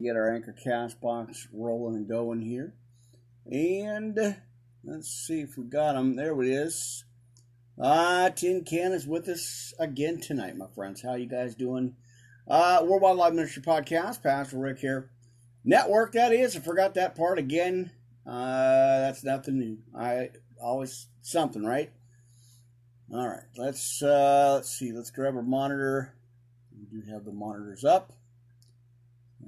[0.00, 2.72] get our anchor cast box rolling and going here.
[3.50, 4.36] And
[4.84, 6.14] let's see if we got them.
[6.14, 7.04] There it is.
[7.80, 11.02] Uh, Tin Can is with us again tonight, my friends.
[11.02, 11.96] How you guys doing?
[12.46, 15.10] Uh, Worldwide Live Ministry Podcast, Pastor Rick here.
[15.64, 16.56] Network, that is.
[16.56, 17.90] I forgot that part again.
[18.26, 19.78] Uh, that's nothing new.
[19.96, 20.30] I
[20.62, 21.90] always something, right?
[23.12, 24.92] All right, let's uh, let's see.
[24.92, 26.14] Let's grab our monitor.
[26.78, 28.12] We do have the monitors up.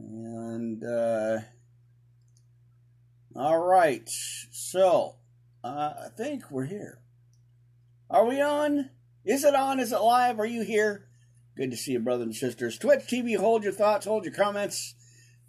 [0.00, 1.40] And, uh,
[3.36, 4.08] all right.
[4.50, 5.16] So,
[5.62, 7.00] uh, I think we're here.
[8.08, 8.90] Are we on?
[9.24, 9.78] Is it on?
[9.78, 10.40] Is it live?
[10.40, 11.06] Are you here?
[11.56, 12.78] Good to see you, brothers and sisters.
[12.78, 14.94] Twitch TV, hold your thoughts, hold your comments.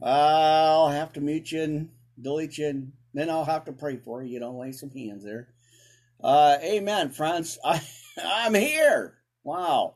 [0.01, 1.89] Uh, I'll have to mute you and
[2.19, 4.33] delete you, and then I'll have to pray for you.
[4.33, 5.49] You know, lay some hands there.
[6.21, 7.57] Uh, amen, friends.
[7.65, 7.81] I,
[8.21, 9.17] I'm here.
[9.43, 9.95] Wow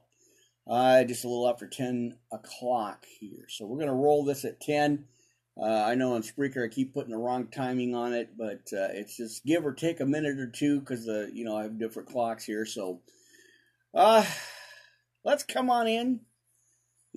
[0.68, 3.46] uh, just a little after 10 o'clock here.
[3.50, 5.06] So we're going to roll this at 10.
[5.62, 8.92] Uh, I know on Spreaker I keep putting the wrong timing on it, but uh,
[8.92, 11.80] it's just give or take a minute or two because the you know I have
[11.80, 12.66] different clocks here.
[12.66, 13.00] So
[13.94, 14.26] uh,
[15.24, 16.20] let's come on in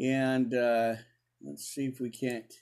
[0.00, 0.94] and uh,
[1.42, 2.52] let's see if we can't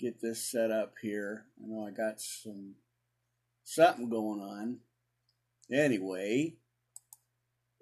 [0.00, 1.44] get this set up here.
[1.62, 2.74] I know I got some
[3.62, 4.78] something going on.
[5.70, 6.56] Anyway,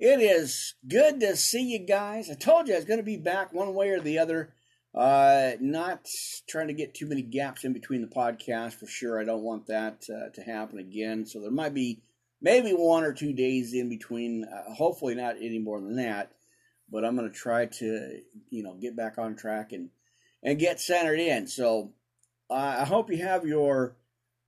[0.01, 2.31] it is good to see you guys.
[2.31, 4.55] I told you I was going to be back one way or the other.
[4.95, 6.09] Uh, not
[6.49, 9.21] trying to get too many gaps in between the podcast for sure.
[9.21, 11.27] I don't want that uh, to happen again.
[11.27, 12.03] So there might be
[12.41, 14.45] maybe one or two days in between.
[14.45, 16.33] Uh, hopefully not any more than that.
[16.91, 19.91] But I'm going to try to you know get back on track and
[20.43, 21.47] and get centered in.
[21.47, 21.93] So
[22.51, 23.97] I hope you have your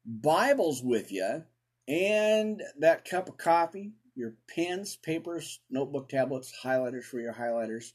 [0.04, 1.44] Bibles with you
[1.86, 7.92] and that cup of coffee your pens, papers, notebook tablets, highlighters for your highlighters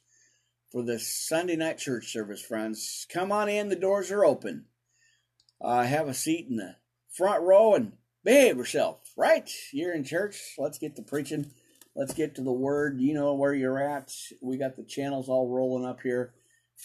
[0.71, 3.05] for the Sunday night church service, friends.
[3.11, 4.65] Come on in, the doors are open.
[5.61, 6.75] Uh, have a seat in the
[7.11, 9.49] front row and behave yourself, right?
[9.71, 10.55] You're in church.
[10.57, 11.51] Let's get to preaching.
[11.95, 12.99] Let's get to the word.
[12.99, 14.13] You know where you're at.
[14.41, 16.33] We got the channels all rolling up here.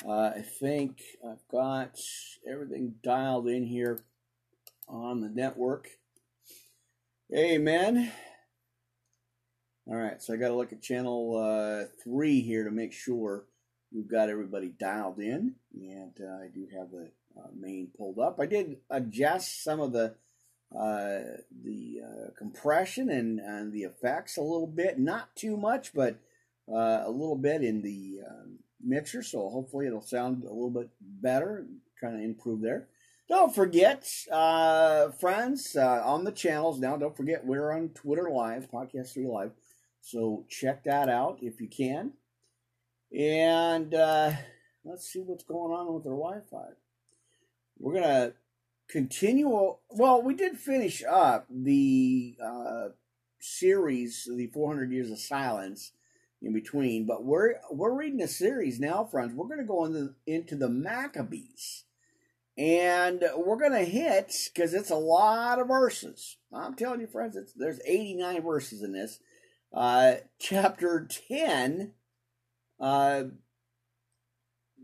[0.06, 1.98] Uh, I think I've got
[2.50, 4.00] everything dialed in here
[4.88, 5.88] on the network.
[7.34, 8.10] Amen.
[9.88, 13.46] All right, so I got to look at channel uh, three here to make sure
[13.92, 18.38] we've got everybody dialed in, and uh, I do have the uh, main pulled up.
[18.38, 20.14] I did adjust some of the
[20.72, 21.18] uh,
[21.64, 26.14] the uh, compression and, and the effects a little bit, not too much, but
[26.72, 30.90] uh, a little bit in the um, mixer, so hopefully it'll sound a little bit
[31.00, 31.66] better,
[32.00, 32.86] kind of improve there.
[33.28, 34.06] Don't forget,
[35.18, 36.96] friends, on the channels now.
[36.96, 39.50] Don't forget we're on Twitter Live, Podcast Three Live.
[40.02, 42.12] So check that out if you can.
[43.16, 44.32] And uh,
[44.84, 46.74] let's see what's going on with our Wi Fi.
[47.78, 48.34] We're to
[48.88, 49.48] continue.
[49.90, 52.88] Well, we did finish up the uh,
[53.38, 55.92] series, the 400 Years of Silence
[56.42, 59.34] in between, but we're we're reading a series now, friends.
[59.34, 61.84] We're to go into, into the Maccabees.
[62.58, 66.36] And we're going to hit, because it's a lot of verses.
[66.52, 69.20] I'm telling you, friends, there's 89 verses in this
[69.72, 71.92] uh, chapter 10,
[72.80, 73.24] uh,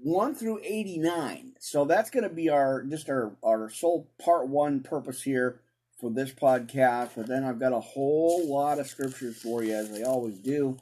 [0.03, 1.55] 1 through 89.
[1.59, 5.61] So that's going to be our just our, our sole part one purpose here
[6.01, 7.11] for this podcast.
[7.17, 10.77] But then I've got a whole lot of scriptures for you, as I always do.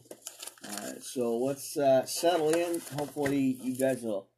[0.69, 2.81] Uh, so let's uh, settle in.
[2.99, 4.29] Hopefully, you guys will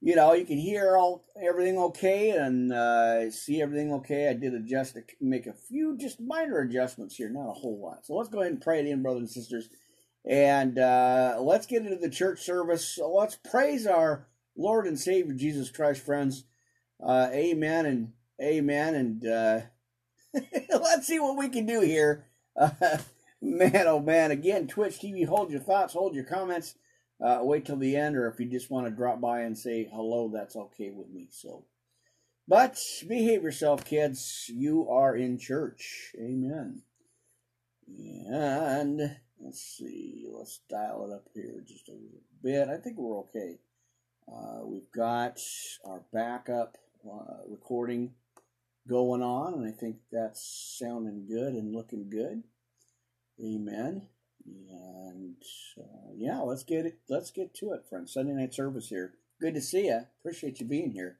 [0.00, 4.28] you know, you can hear all everything okay and uh, see everything okay.
[4.28, 8.06] I did adjust to make a few just minor adjustments here, not a whole lot.
[8.06, 9.68] So let's go ahead and pray it in, brothers and sisters,
[10.24, 12.86] and uh, let's get into the church service.
[12.94, 16.44] So let's praise our Lord and Savior Jesus Christ, friends.
[17.04, 19.60] Uh, amen and amen, and uh,
[20.70, 22.26] let's see what we can do here.
[23.42, 24.30] man, oh man!
[24.30, 26.74] Again, Twitch TV, hold your thoughts, hold your comments
[27.20, 29.88] uh, wait till the end, or if you just want to drop by and say
[29.92, 31.28] hello, that's okay with me.
[31.30, 31.64] So,
[32.46, 34.50] but behave yourself, kids.
[34.52, 36.14] You are in church.
[36.18, 36.82] Amen.
[37.88, 42.68] And let's see, let's dial it up here just a little bit.
[42.68, 43.58] I think we're okay.
[44.30, 45.40] Uh, we've got
[45.84, 48.12] our backup uh, recording
[48.88, 52.42] going on, and I think that's sounding good and looking good.
[53.42, 54.08] Amen.
[54.70, 55.36] And
[55.78, 56.98] uh, yeah, let's get it.
[57.08, 58.12] Let's get to it, friends.
[58.12, 59.14] Sunday night service here.
[59.40, 60.00] Good to see you.
[60.20, 61.18] Appreciate you being here.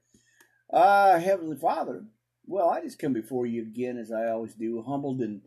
[0.73, 2.05] Uh, Heavenly Father,
[2.47, 5.43] well, I just come before you again as I always do, humbled and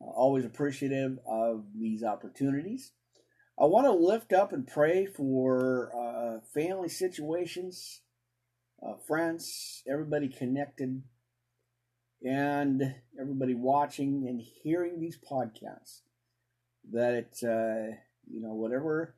[0.00, 2.92] uh, always appreciative of these opportunities.
[3.60, 8.02] I want to lift up and pray for uh, family situations,
[8.82, 11.02] uh, friends, everybody connected,
[12.22, 16.02] and everybody watching and hearing these podcasts.
[16.92, 17.96] That uh,
[18.30, 19.14] you know, whatever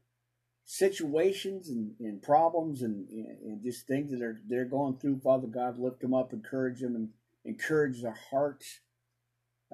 [0.65, 5.79] situations and, and problems and, and just things that are they're going through, Father God,
[5.79, 7.09] lift them up, encourage them, and
[7.45, 8.81] encourage their hearts,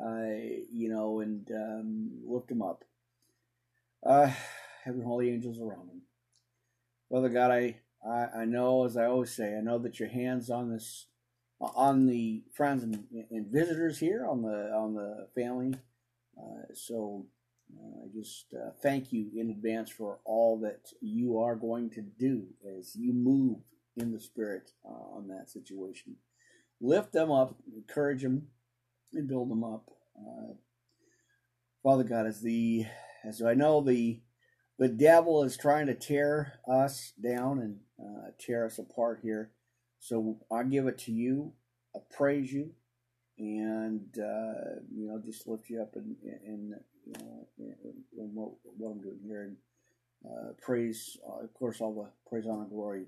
[0.03, 0.25] uh,
[0.73, 2.85] you know, and um, lift them up.
[4.03, 4.31] Uh,
[4.85, 6.03] having holy angels around them.
[7.11, 7.77] Father God, I,
[8.07, 11.07] I, I know, as I always say, I know that your hands on this,
[11.61, 15.75] on the friends and, and visitors here, on the on the family.
[16.39, 17.27] Uh, so
[17.75, 22.03] uh, I just uh, thank you in advance for all that you are going to
[22.03, 22.45] do
[22.79, 23.59] as you move
[23.97, 26.17] in the spirit uh, on that situation.
[26.81, 28.49] Lift them up, encourage them,
[29.13, 29.91] and build them up.
[30.19, 30.55] Uh,
[31.83, 32.87] Father God, as the
[33.25, 34.21] as I know the
[34.79, 39.51] the devil is trying to tear us down and uh, tear us apart here.
[39.99, 41.53] So I give it to you.
[41.95, 42.73] I praise you,
[43.39, 46.75] and uh, you know, just lift you up and
[47.07, 49.57] in, what, what I'm doing here, and
[50.25, 53.07] uh, praise, uh, of course, all the praise, honor, glory,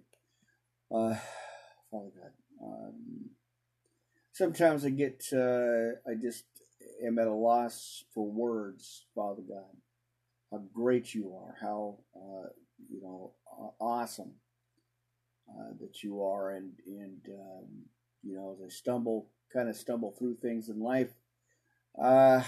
[0.91, 1.15] uh,
[1.91, 2.33] Father God.
[2.63, 3.31] Um,
[4.33, 6.45] sometimes I get, uh, I just
[7.05, 9.77] am at a loss for words, Father God.
[10.51, 12.49] How great you are, how uh,
[12.91, 13.35] you know
[13.79, 14.33] awesome
[15.51, 17.67] uh, that you are, and and um,
[18.23, 21.11] you know as I stumble, kind of stumble through things in life,
[22.03, 22.43] uh,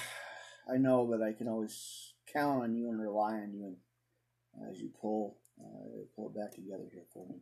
[0.73, 4.81] I know that I can always count on you and rely on you, and as
[4.81, 7.41] you pull uh, pull it back together here for me.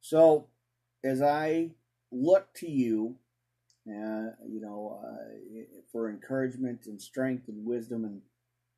[0.00, 0.48] So
[1.04, 1.70] as I
[2.10, 3.16] look to you,
[3.86, 5.62] uh, you know, uh,
[5.92, 8.22] for encouragement and strength and wisdom and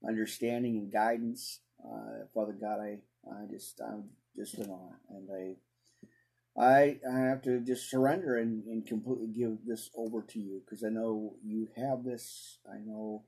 [0.06, 1.60] understanding and guidance.
[1.84, 2.98] Uh, Father God, I,
[3.30, 4.04] I just, I'm
[4.36, 9.58] just in awe, and I, I, I have to just surrender and, and completely give
[9.66, 12.58] this over to you because I know you have this.
[12.68, 13.24] I know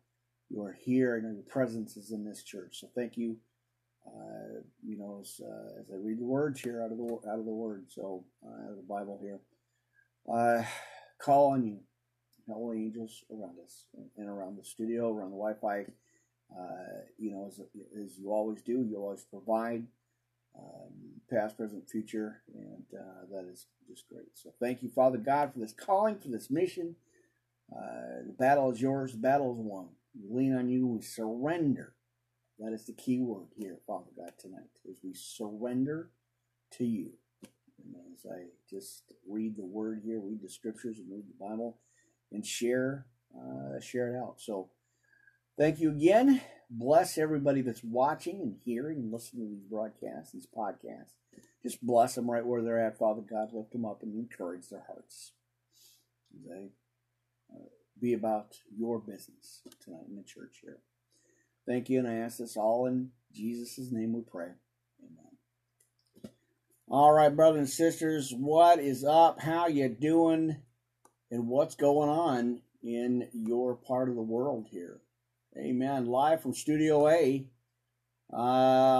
[0.50, 1.16] you are here.
[1.16, 2.80] I know your presence is in this church.
[2.80, 3.36] So thank you.
[4.06, 7.38] Uh, you know, as, uh, as I read the words here out of the out
[7.38, 9.40] of the Word, so uh, out of the Bible here,
[10.32, 10.62] uh,
[11.20, 11.80] call on you,
[12.48, 13.84] holy angels around us
[14.16, 15.84] and around the studio, around the Wi-Fi
[16.56, 17.60] uh, you know, as,
[18.02, 19.86] as you always do, you always provide
[20.58, 20.92] um,
[21.30, 24.28] past, present, future, and uh, that is just great.
[24.34, 26.96] So thank you, Father God, for this calling, for this mission.
[27.70, 29.12] Uh, the battle is yours.
[29.12, 29.88] The battle is won.
[30.14, 30.86] We lean on you.
[30.86, 31.94] We surrender.
[32.58, 36.10] That is the key word here, Father God, tonight, is we surrender
[36.72, 37.12] to you.
[37.42, 41.78] And as I just read the word here, read the scriptures and read the Bible,
[42.32, 43.06] and share
[43.36, 44.36] uh, share it out.
[44.38, 44.70] So
[45.58, 46.40] Thank you again.
[46.70, 51.16] Bless everybody that's watching and hearing and listening to these broadcasts, these podcasts.
[51.64, 53.48] Just bless them right where they're at, Father God.
[53.52, 55.32] Lift them up and encourage their hearts.
[56.48, 56.68] Uh,
[58.00, 60.78] be about your business tonight in the church here.
[61.66, 64.48] Thank you, and I ask this all in Jesus' name we pray.
[65.02, 66.32] Amen.
[66.88, 69.40] All right, brothers and sisters, what is up?
[69.40, 70.56] How you doing?
[71.30, 75.00] And what's going on in your part of the world here?
[75.58, 76.06] Amen.
[76.06, 77.46] Live from Studio A.
[78.32, 78.36] Uh,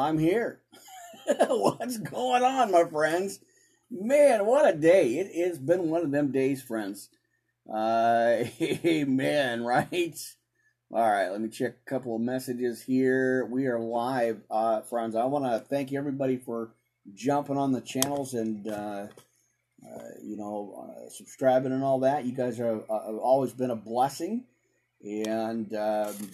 [0.00, 0.60] I'm here.
[1.48, 3.40] What's going on, my friends?
[3.90, 5.18] Man, what a day.
[5.18, 7.10] It has been one of them days, friends.
[7.72, 10.18] Uh, amen, right?
[10.90, 13.44] All right, let me check a couple of messages here.
[13.44, 15.14] We are live, uh, friends.
[15.14, 16.70] I want to thank everybody for
[17.14, 19.06] jumping on the channels and, uh,
[19.86, 22.24] uh, you know, uh, subscribing and all that.
[22.24, 24.44] You guys are, uh, have always been a blessing
[25.04, 26.30] and um,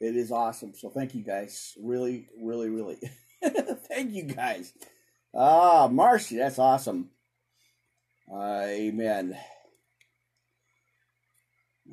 [0.00, 0.74] it is awesome.
[0.74, 2.98] So thank you guys, really, really, really,
[3.88, 4.72] thank you guys.
[5.34, 7.10] Ah, Marcy, that's awesome.
[8.32, 9.36] Uh, amen.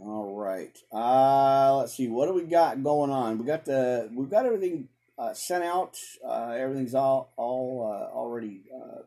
[0.02, 0.78] All right.
[0.94, 2.08] Uh, let's see.
[2.08, 3.38] What do we got going on?
[3.38, 5.98] We got the we've got everything uh, sent out.
[6.26, 9.02] Uh, everything's all all uh, already uh,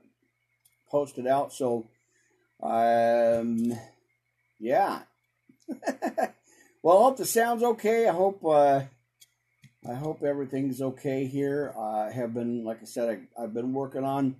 [0.90, 1.52] posted out.
[1.52, 1.88] So,
[2.62, 3.72] um,
[4.58, 5.02] yeah.
[6.82, 8.08] Well, I hope the sound's okay.
[8.08, 8.80] I hope uh,
[9.86, 11.74] I hope everything's okay here.
[11.78, 14.36] I have been, like I said, I, have been working on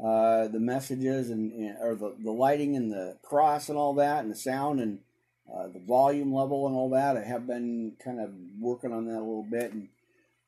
[0.00, 4.22] uh, the messages and, and, or the, the lighting and the cross and all that,
[4.22, 5.00] and the sound and
[5.54, 7.16] uh, the volume level and all that.
[7.16, 9.88] I have been kind of working on that a little bit, and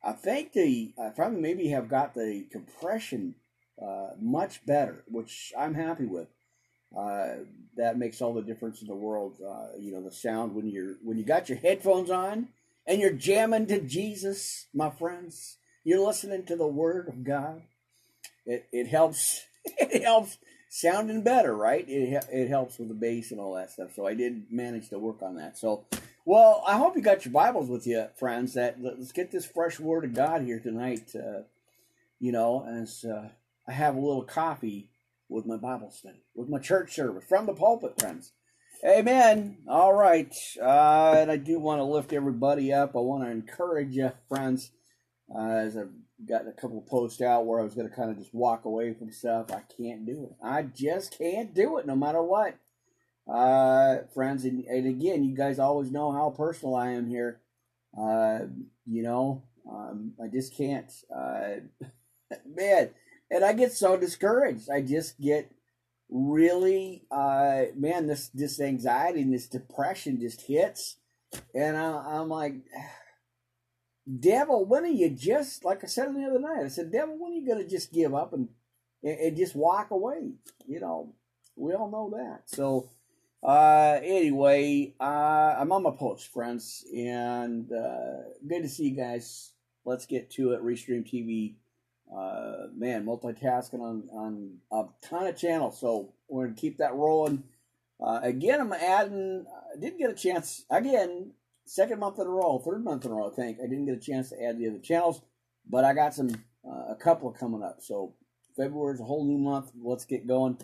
[0.03, 3.35] I think the I probably maybe have got the compression
[3.81, 6.29] uh, much better, which I'm happy with.
[6.97, 7.45] Uh,
[7.77, 9.39] that makes all the difference in the world.
[9.41, 12.49] Uh, you know, the sound when you're when you got your headphones on
[12.87, 15.57] and you're jamming to Jesus, my friends.
[15.85, 17.63] You're listening to the Word of God.
[18.47, 19.43] It it helps.
[19.79, 20.39] It helps
[20.73, 21.85] sounding better, right?
[21.87, 23.95] It it helps with the bass and all that stuff.
[23.95, 25.59] So I did manage to work on that.
[25.59, 25.85] So,
[26.25, 28.55] well, I hope you got your Bibles with you, friends.
[28.55, 31.15] That let's get this fresh Word of God here tonight.
[31.15, 31.43] Uh,
[32.19, 33.29] you know, as uh,
[33.69, 34.89] I have a little coffee
[35.29, 38.33] with my Bible study, with my church service from the pulpit, friends.
[38.85, 39.59] Amen.
[39.69, 40.35] All right.
[40.61, 42.97] Uh, and I do want to lift everybody up.
[42.97, 44.73] I want to encourage you, friends,
[45.33, 45.93] uh, as I've
[46.29, 48.95] gotten a couple posts out where I was going to kind of just walk away
[48.95, 49.51] from stuff.
[49.51, 50.37] I can't do it.
[50.45, 52.57] I just can't do it no matter what.
[53.33, 57.41] Uh, friends, and, and again, you guys always know how personal I am here.
[57.97, 58.41] Uh,
[58.87, 60.91] you know, um, I just can't.
[61.15, 61.61] Uh,
[62.47, 62.91] man,
[63.31, 64.69] and I get so discouraged.
[64.71, 65.53] I just get
[66.11, 70.97] really, uh, man, this this anxiety and this depression just hits,
[71.55, 72.55] and I, I'm like,
[74.19, 76.65] devil, when are you just like I said the other night?
[76.65, 78.49] I said, devil, when are you gonna just give up and
[79.03, 80.33] and just walk away?
[80.67, 81.15] You know,
[81.57, 82.43] we all know that.
[82.47, 82.89] So.
[83.45, 89.51] Uh, anyway, uh, I'm on my post, friends, and uh, good to see you guys.
[89.85, 90.63] Let's get to it.
[90.63, 91.55] Restream TV
[92.15, 95.79] uh, man, multitasking on on a ton of channels.
[95.81, 97.45] So we're gonna keep that rolling.
[98.01, 99.47] Uh, again, I'm adding.
[99.49, 101.33] I didn't get a chance again.
[101.65, 103.31] Second month in a row, third month in a row.
[103.31, 105.23] I think I didn't get a chance to add the other channels,
[105.69, 106.31] but I got some
[106.67, 107.79] uh, a couple coming up.
[107.81, 108.15] So
[108.57, 109.73] February is a whole new month.
[109.81, 110.59] Let's get going.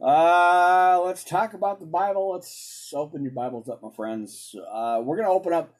[0.00, 2.32] Uh, let's talk about the Bible.
[2.32, 4.54] Let's open your Bibles up, my friends.
[4.70, 5.78] Uh, we're gonna open up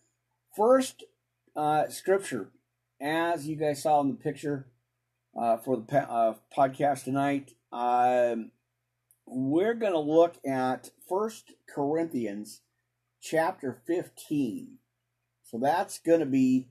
[0.56, 1.04] first
[1.56, 2.50] uh, scripture,
[3.00, 4.66] as you guys saw in the picture
[5.38, 7.54] uh, for the uh, podcast tonight.
[7.73, 8.50] Um,
[9.26, 12.61] we're going to look at First Corinthians
[13.23, 14.79] chapter 15.
[15.45, 16.69] So that's going to be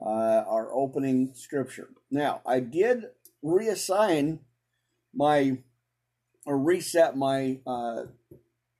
[0.00, 1.90] uh, our opening scripture.
[2.10, 3.04] Now, I did
[3.44, 4.40] reassign
[5.14, 5.58] my
[6.46, 8.04] or reset my uh,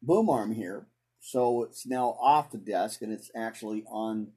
[0.02, 0.86] boom arm here.
[1.20, 4.28] So it's now off the desk and it's actually on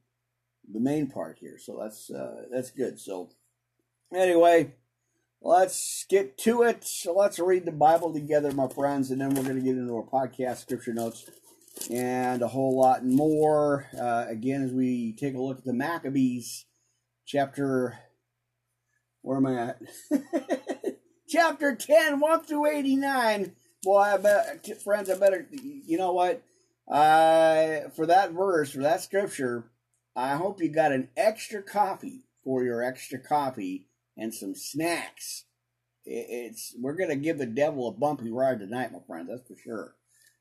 [0.72, 1.58] the main part here.
[1.58, 3.00] So that's uh, that's good.
[3.00, 3.30] So
[4.13, 4.74] anyway,
[5.42, 6.84] let's get to it.
[6.84, 9.96] So let's read the Bible together, my friends, and then we're going to get into
[9.96, 11.30] our podcast scripture notes
[11.89, 13.88] and a whole lot more.
[14.00, 16.65] Uh, again, as we take a look at the Maccabees,
[17.25, 18.00] chapter.
[19.22, 19.82] Where am I at?
[21.30, 23.56] chapter 10, 1 through 89.
[23.84, 26.44] Boy, I bet, friends, I better, you know what?
[26.88, 29.72] Uh, for that verse, for that scripture,
[30.15, 33.88] I hope you got an extra coffee for your extra coffee
[34.18, 35.46] and some snacks.
[36.06, 39.30] It's we're gonna give the devil a bumpy ride tonight, my friends.
[39.30, 39.96] That's for sure.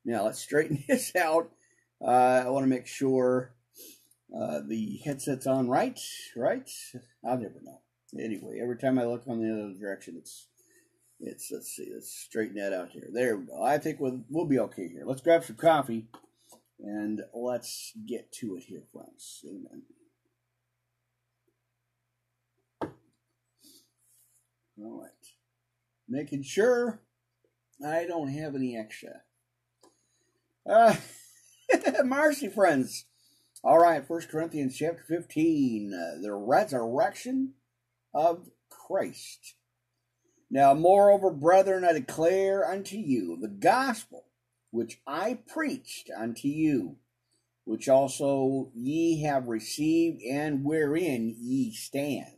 [0.05, 1.51] Now let's straighten this out.
[2.01, 3.55] Uh, I want to make sure
[4.37, 6.01] uh, the headset's on right.
[6.37, 6.71] Right?
[7.25, 7.81] I'll never know.
[8.19, 10.49] Anyway, every time I look on the other direction, it's
[11.21, 13.09] it's let's see, let's straighten that out here.
[13.13, 13.63] There we go.
[13.63, 15.05] I think we'll we'll be okay here.
[15.07, 16.09] Let's grab some coffee
[16.81, 19.45] and let's get to it here, friends.
[19.47, 19.83] Amen.
[24.83, 25.11] All right.
[26.09, 27.01] Making sure
[27.87, 29.23] I don't have any extra.
[30.69, 30.97] Uh,
[32.05, 33.07] mercy, friends.
[33.65, 37.55] All right, First Corinthians chapter 15, uh, the resurrection
[38.15, 39.55] of Christ.
[40.51, 44.25] Now, moreover, brethren, I declare unto you the gospel
[44.71, 46.97] which I preached unto you,
[47.65, 52.37] which also ye have received, and wherein ye stand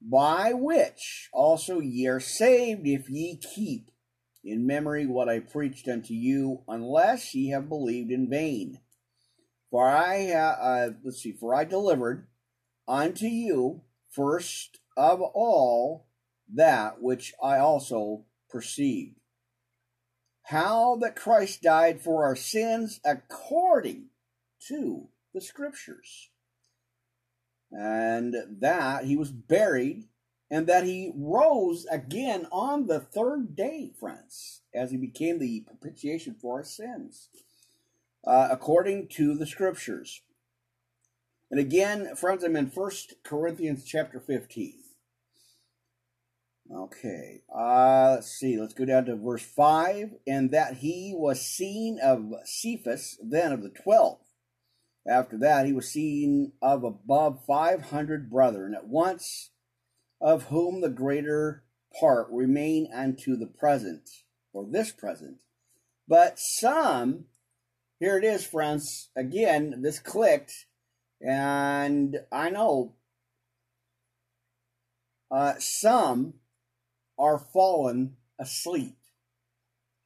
[0.00, 3.89] by which also ye are saved if ye keep
[4.44, 8.80] in memory what I preached unto you, unless ye have believed in vain.
[9.70, 12.26] For I, uh, let's see, for I delivered
[12.88, 16.06] unto you first of all
[16.52, 19.16] that which I also perceived.
[20.44, 24.06] How that Christ died for our sins according
[24.68, 26.30] to the Scriptures
[27.70, 30.08] and that he was buried
[30.50, 36.34] and that he rose again on the third day, friends, as he became the propitiation
[36.34, 37.28] for our sins,
[38.26, 40.22] uh, according to the scriptures.
[41.50, 44.74] And again, friends, I'm in First Corinthians chapter 15.
[46.72, 50.14] Okay, uh, let's see, let's go down to verse 5.
[50.26, 54.18] And that he was seen of Cephas, then of the twelve.
[55.06, 59.50] After that, he was seen of above 500 brethren at once,
[60.20, 61.64] of whom the greater
[61.98, 64.08] part remain unto the present,
[64.52, 65.38] or this present.
[66.06, 67.24] But some,
[67.98, 69.10] here it is, friends.
[69.16, 70.66] Again, this clicked,
[71.20, 72.94] and I know
[75.30, 76.34] uh, some
[77.18, 78.96] are fallen asleep.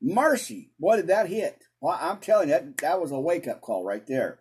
[0.01, 0.73] Mercy.
[0.79, 1.65] what did that hit.
[1.81, 4.41] Well, I'm telling you, that, that was a wake up call right there.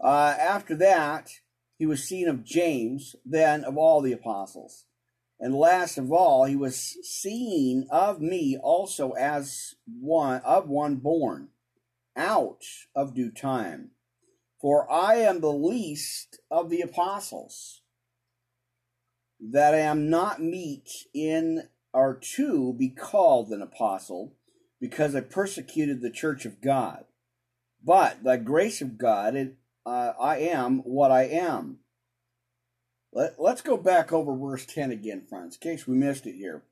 [0.00, 1.30] Uh, after that,
[1.78, 4.84] he was seen of James, then of all the apostles.
[5.40, 11.50] And last of all, he was seen of me also as one of one born
[12.16, 12.64] out
[12.96, 13.92] of due time.
[14.60, 17.82] For I am the least of the apostles,
[19.40, 24.34] that I am not meet in or to be called an apostle,
[24.80, 27.04] because I persecuted the church of God.
[27.84, 29.54] But the grace of God, it,
[29.86, 31.78] uh, I am what I am.
[33.12, 36.62] Let, let's go back over verse 10 again, friends, in case we missed it here.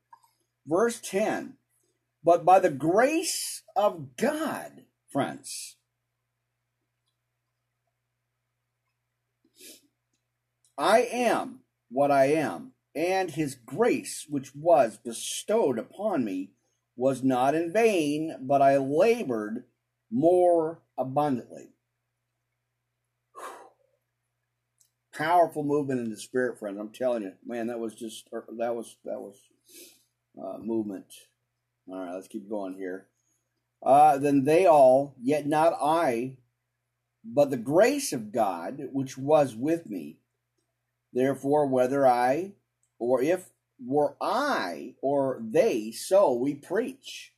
[0.65, 1.53] Verse 10
[2.23, 5.77] But by the grace of God, friends,
[10.77, 16.51] I am what I am, and his grace which was bestowed upon me
[16.95, 19.63] was not in vain, but I labored
[20.11, 21.69] more abundantly.
[25.17, 26.79] Powerful movement in the spirit, friends.
[26.79, 29.35] I'm telling you, man, that was just that was that was
[30.39, 31.11] uh, movement.
[31.89, 33.07] All right, let's keep going here.
[33.83, 36.37] Uh, then they all, yet not I,
[37.23, 40.17] but the grace of God which was with me.
[41.13, 42.51] Therefore, whether I
[42.99, 43.49] or if
[43.83, 47.33] were I or they, so we preach.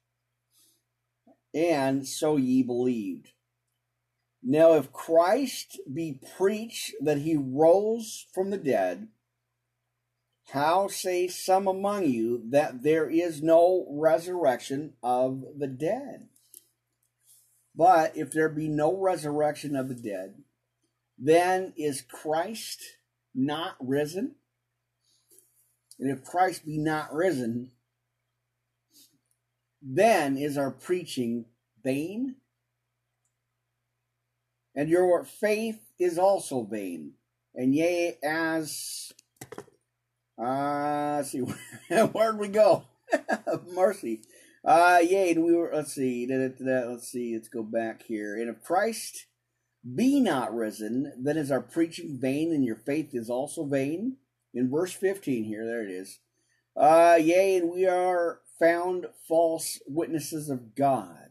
[1.54, 3.30] And so ye believed.
[4.42, 9.10] Now, if Christ be preached that he rose from the dead,
[10.52, 16.30] how say some among you that there is no resurrection of the dead?
[17.76, 20.42] But if there be no resurrection of the dead,
[21.18, 22.82] then is Christ
[23.36, 24.36] not risen?
[26.00, 27.72] And if Christ be not risen,
[29.82, 31.46] then is our preaching
[31.84, 32.36] vain,
[34.76, 37.14] and your faith is also vain.
[37.56, 39.12] And yea, as
[40.38, 41.40] uh, let's see,
[41.90, 42.84] where'd we go?
[43.74, 44.22] Mercy.
[44.64, 45.72] Uh, yea, and we were.
[45.74, 46.28] Let's see.
[46.30, 47.34] Let's see.
[47.34, 48.36] Let's go back here.
[48.36, 49.26] And if Christ
[49.96, 54.18] be not risen, then is our preaching vain, and your faith is also vain
[54.54, 56.20] in verse 15 here, there it is.
[56.76, 61.29] Uh, yea, and we are found false witnesses of God,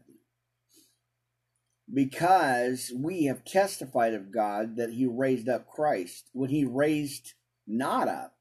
[1.93, 7.33] because we have testified of God that he raised up Christ when he raised
[7.67, 8.35] not up.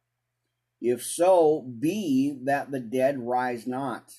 [0.80, 4.12] If so, be that the dead rise not.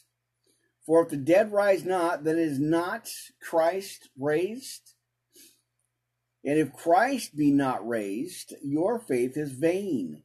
[0.85, 3.09] For if the dead rise not, then is not
[3.41, 4.93] Christ raised?
[6.43, 10.23] And if Christ be not raised, your faith is vain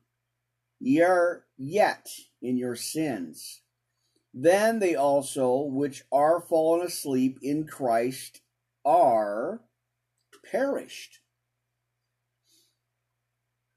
[0.85, 2.11] ye are yet
[2.43, 3.63] in your sins.
[4.35, 8.43] Then they also, which are fallen asleep in Christ,
[8.85, 9.61] are
[10.51, 11.21] perished.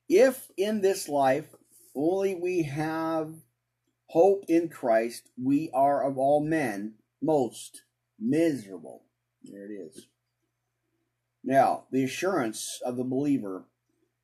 [0.10, 1.56] If in this life
[1.96, 3.34] only we have
[4.08, 7.84] hope in Christ, we are of all men most
[8.20, 9.04] miserable.
[9.44, 10.08] There it is.
[11.44, 13.66] Now, the assurance of the believer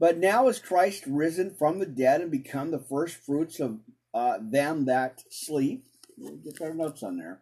[0.04, 3.80] but now is Christ risen from the dead and become the first fruits of
[4.13, 5.86] uh, them that sleep.
[6.43, 7.39] Get our notes on there.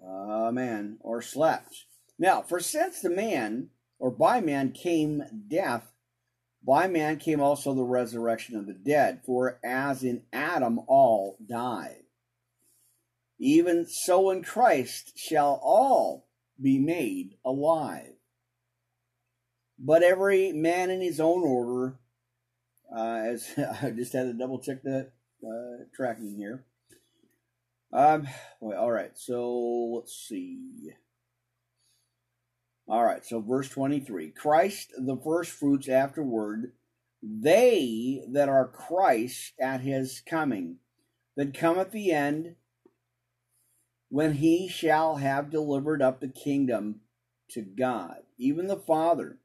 [0.00, 0.98] Amen.
[1.00, 1.86] Or slept.
[2.18, 5.92] Now, for since the man, or by man came death,
[6.64, 9.20] by man came also the resurrection of the dead.
[9.24, 12.02] For as in Adam all died,
[13.38, 16.26] even so in Christ shall all
[16.60, 18.14] be made alive
[19.78, 21.98] but every man in his own order.
[22.94, 23.48] Uh, as
[23.82, 25.10] I just had to double check the
[25.46, 26.64] uh, tracking here.
[27.92, 28.26] Um,
[28.60, 29.12] well, all right.
[29.14, 30.90] So let's see.
[32.88, 33.24] All right.
[33.24, 36.72] So verse twenty-three: Christ, the first fruits afterward,
[37.22, 40.76] they that are Christ at his coming,
[41.36, 42.54] that come at the end,
[44.08, 47.00] when he shall have delivered up the kingdom
[47.50, 49.38] to God, even the Father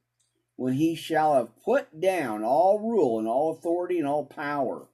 [0.56, 4.86] when he shall have put down all rule and all authority and all power.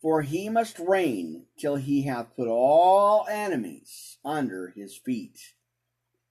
[0.00, 5.38] For he must reign till he hath put all enemies under his feet.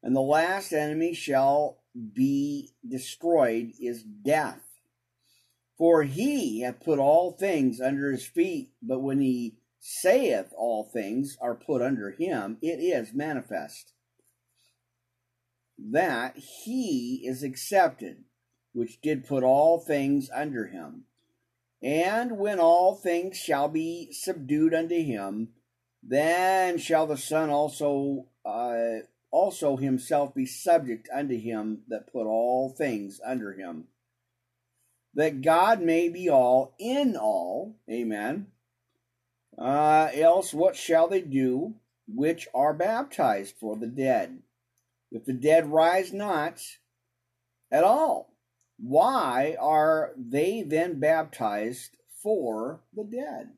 [0.02, 4.62] And the last enemy shall be destroyed is death.
[5.78, 11.38] For he hath put all things under his feet, but when he saith all things
[11.40, 13.94] are put under him, it is manifest
[15.92, 18.24] that he is accepted,
[18.74, 21.06] which did put all things under him.
[21.82, 25.50] And when all things shall be subdued unto him,
[26.04, 32.70] then shall the Son also uh, also himself be subject unto him that put all
[32.70, 33.86] things under him,
[35.14, 37.76] that God may be all in all.
[37.90, 38.48] Amen.
[39.58, 41.76] Uh, else what shall they do
[42.08, 44.40] which are baptized for the dead?
[45.12, 46.62] If the dead rise not
[47.72, 48.34] at all,
[48.82, 53.52] why are they then baptized for the dead?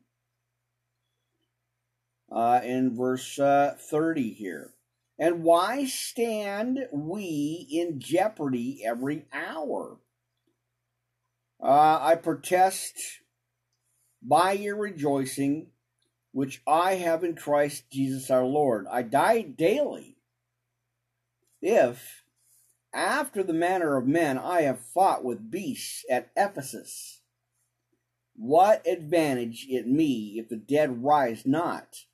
[2.30, 4.74] Uh, in verse uh, 30 here.
[5.18, 9.98] And why stand we in jeopardy every hour?
[11.62, 13.20] Uh, I protest
[14.20, 15.68] by your rejoicing,
[16.32, 18.86] which I have in Christ Jesus our Lord.
[18.90, 20.16] I die daily.
[21.60, 22.21] If,
[22.92, 27.20] after the manner of men, I have fought with beasts at Ephesus,
[28.34, 32.04] what advantage it me if the dead rise not?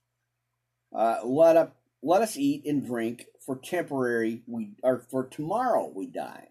[0.95, 6.07] Uh, let up, let us eat and drink, for temporary we or for tomorrow we
[6.07, 6.49] die.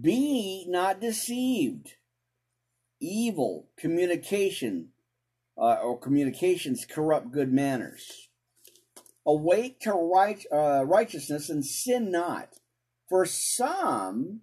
[0.00, 1.94] Be not deceived.
[3.00, 4.88] Evil communication
[5.56, 8.28] uh, or communications corrupt good manners.
[9.24, 12.57] Awake to right, uh, righteousness and sin not,
[13.08, 14.40] for some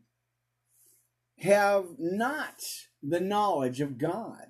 [1.39, 2.63] have not
[3.03, 4.47] the knowledge of God.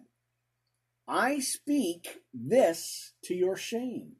[1.08, 4.13] I speak this to your shame.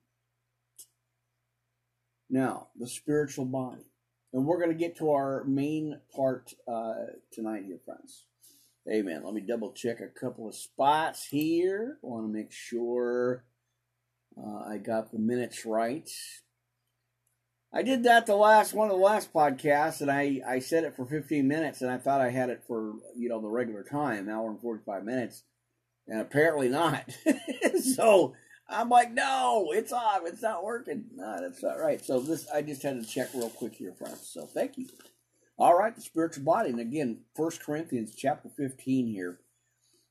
[2.29, 3.86] Now, the spiritual body.
[4.34, 6.93] And we're going to get to our main part uh,
[7.31, 8.25] tonight here, friends.
[8.91, 9.23] Amen.
[9.23, 11.97] Let me double check a couple of spots here.
[12.03, 13.45] I want to make sure
[14.38, 16.10] uh, I got the minutes right.
[17.75, 20.95] I did that the last one of the last podcasts, and I, I said it
[20.95, 24.29] for 15 minutes, and I thought I had it for you know the regular time,
[24.29, 25.43] hour and 45 minutes
[26.07, 27.09] and apparently not.
[27.95, 28.33] so
[28.67, 30.21] I'm like, no, it's off.
[30.25, 31.05] It's not working.
[31.15, 32.03] No, that's not right.
[32.03, 34.27] So this, I just had to check real quick here, friends.
[34.31, 34.88] So thank you.
[35.57, 39.39] All right, the spiritual body, and again, First Corinthians chapter 15 here.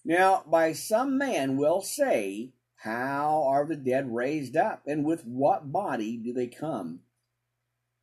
[0.02, 5.70] Now, by some man will say, How are the dead raised up, and with what
[5.70, 7.00] body do they come?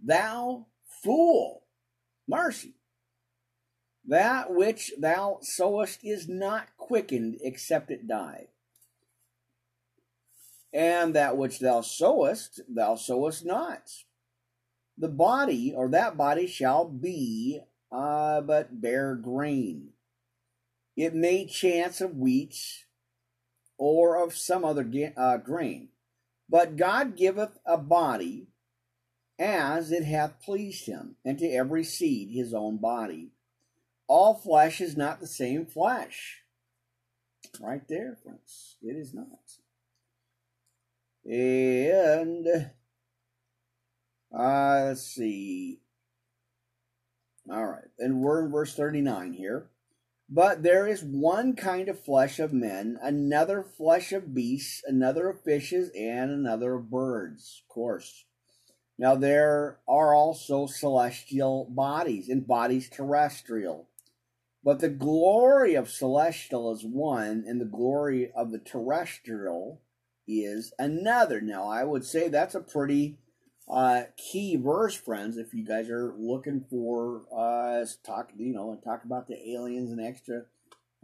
[0.03, 0.67] Thou
[1.03, 1.63] fool,
[2.27, 2.75] mercy.
[4.05, 8.47] That which thou sowest is not quickened except it die.
[10.73, 13.91] And that which thou sowest, thou sowest not.
[14.97, 17.61] The body, or that body, shall be
[17.91, 19.89] uh, but bare grain.
[20.95, 22.55] It may chance of wheat
[23.77, 25.89] or of some other uh, grain.
[26.49, 28.50] But God giveth a body
[29.41, 33.31] as it hath pleased him, and to every seed his own body
[34.11, 36.41] all flesh is not the same flesh.
[37.61, 38.75] Right there, friends.
[38.81, 39.27] It is not.
[41.23, 42.45] And
[44.37, 45.79] uh, let's see.
[47.49, 47.87] All right.
[47.99, 49.69] And we're in verse 39 here.
[50.29, 55.41] But there is one kind of flesh of men, another flesh of beasts, another of
[55.41, 57.63] fishes, and another of birds.
[57.63, 58.25] Of course.
[59.01, 63.87] Now there are also celestial bodies and bodies terrestrial
[64.63, 69.81] but the glory of celestial is one, and the glory of the terrestrial
[70.27, 71.41] is another.
[71.41, 73.17] Now, I would say that's a pretty
[73.67, 75.37] uh, key verse, friends.
[75.37, 79.91] If you guys are looking for uh, talk, you know, and talk about the aliens
[79.91, 80.43] and extra,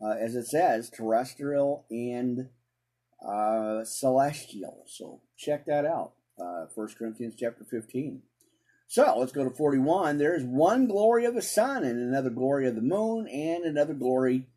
[0.04, 2.50] uh, as it says, terrestrial and
[3.28, 4.84] uh, celestial.
[4.86, 6.14] So check that out.
[6.40, 8.22] Uh, First Corinthians chapter fifteen.
[8.88, 10.18] So let's go to 41.
[10.18, 13.94] There is one glory of the sun, and another glory of the moon, and another
[13.94, 14.48] glory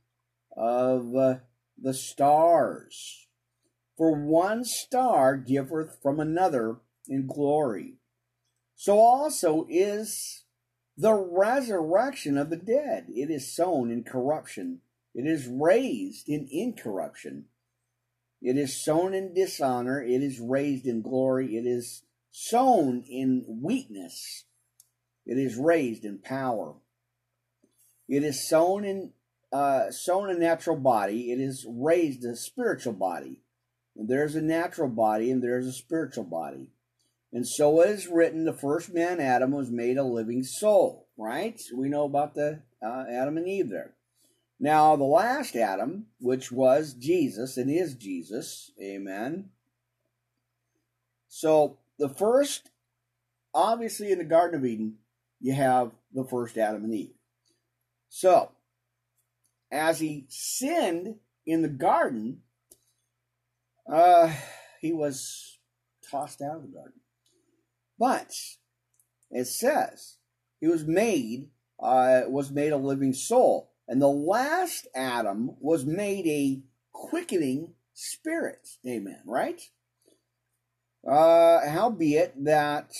[0.57, 1.35] of uh,
[1.77, 3.27] the stars.
[3.97, 6.77] For one star differeth from another
[7.09, 7.97] in glory.
[8.77, 10.45] So also is
[10.97, 13.07] the resurrection of the dead.
[13.09, 14.81] It is sown in corruption,
[15.15, 17.47] it is raised in incorruption.
[18.43, 24.45] It is sown in dishonor, it is raised in glory, it is sown in weakness,
[25.27, 26.75] it is raised in power.
[28.09, 29.13] It is sown in
[29.53, 33.43] uh, sown a natural body, it is raised a spiritual body.
[33.97, 36.71] And there's a natural body and there's a spiritual body.
[37.33, 41.61] And so it is written, the first man, Adam, was made a living soul, right?
[41.75, 43.95] We know about the uh, Adam and Eve there.
[44.63, 49.49] Now, the last Adam, which was Jesus and is Jesus, amen.
[51.29, 52.71] So the first,
[53.55, 54.97] obviously, in the Garden of Eden,
[55.41, 57.15] you have the first Adam and Eve.
[58.11, 58.51] So,
[59.73, 61.15] as he sinned
[61.47, 62.43] in the garden,
[63.91, 64.31] uh,
[64.83, 65.59] he was
[66.11, 67.01] tossed out of the garden.
[67.99, 68.35] But
[69.31, 70.17] it says
[70.61, 71.49] he was made
[71.83, 78.69] uh, was made a living soul, and the last Adam was made a quickening spirit.
[78.87, 79.21] Amen.
[79.27, 79.61] Right?
[81.07, 82.93] Uh, howbeit that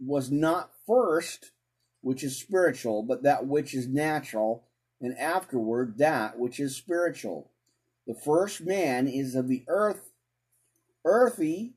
[0.00, 1.52] was not first
[2.00, 4.64] which is spiritual, but that which is natural,
[5.00, 7.50] and afterward that which is spiritual.
[8.06, 10.10] The first man is of the earth,
[11.04, 11.74] earthy,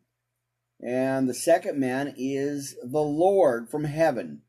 [0.84, 4.42] and the second man is the Lord from heaven,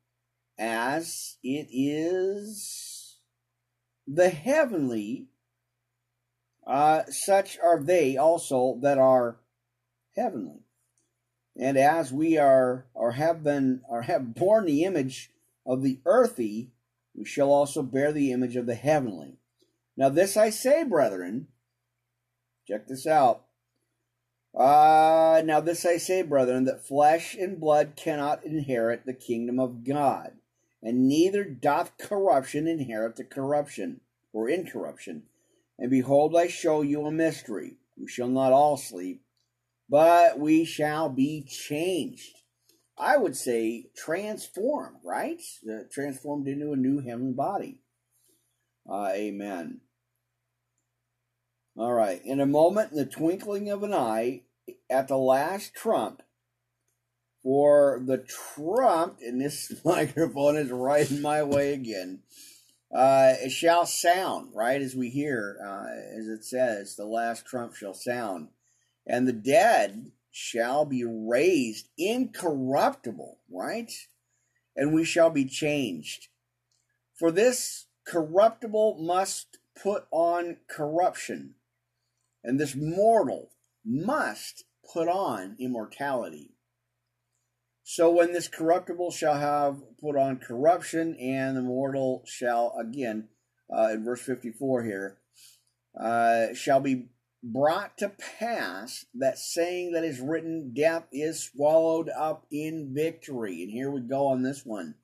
[0.59, 2.89] as it is
[4.12, 5.27] the heavenly.
[6.66, 9.37] Uh, such are they also that are
[10.16, 10.61] heavenly.
[11.59, 15.31] And as we are or have been or have borne the image
[15.66, 16.70] of the earthy,
[17.14, 19.38] we shall also bear the image of the heavenly.
[19.96, 21.49] Now, this I say, brethren,
[22.66, 23.42] check this out.
[24.57, 29.85] Uh, now, this I say, brethren, that flesh and blood cannot inherit the kingdom of
[29.85, 30.33] God,
[30.83, 34.01] and neither doth corruption inherit the corruption
[34.33, 35.25] or incorruption.
[35.79, 37.77] And behold, I show you a mystery.
[37.97, 39.23] We shall not all sleep,
[39.88, 42.40] but we shall be changed
[43.01, 45.40] I would say transformed, right?
[45.66, 47.81] Uh, transformed into a new heavenly body.
[48.88, 49.81] Uh, amen.
[51.79, 52.21] All right.
[52.23, 54.43] In a moment, in the twinkling of an eye,
[54.90, 56.23] at the last trump,
[57.42, 62.20] for the trump, and this microphone is right in my way again,
[62.94, 64.81] uh, it shall sound, right?
[64.81, 68.48] As we hear, uh, as it says, the last trump shall sound.
[69.07, 73.92] And the dead shall be raised incorruptible, right?
[74.76, 76.29] And we shall be changed.
[77.14, 81.55] For this corruptible must put on corruption,
[82.42, 83.50] and this mortal
[83.85, 86.55] must put on immortality.
[87.92, 93.26] So when this corruptible shall have put on corruption, and the mortal shall, again,
[93.68, 95.18] uh, in verse 54 here,
[96.00, 97.09] uh, shall be
[97.42, 103.64] brought to pass that saying that is written, death is swallowed up in victory.
[103.64, 104.94] And here we go on this one.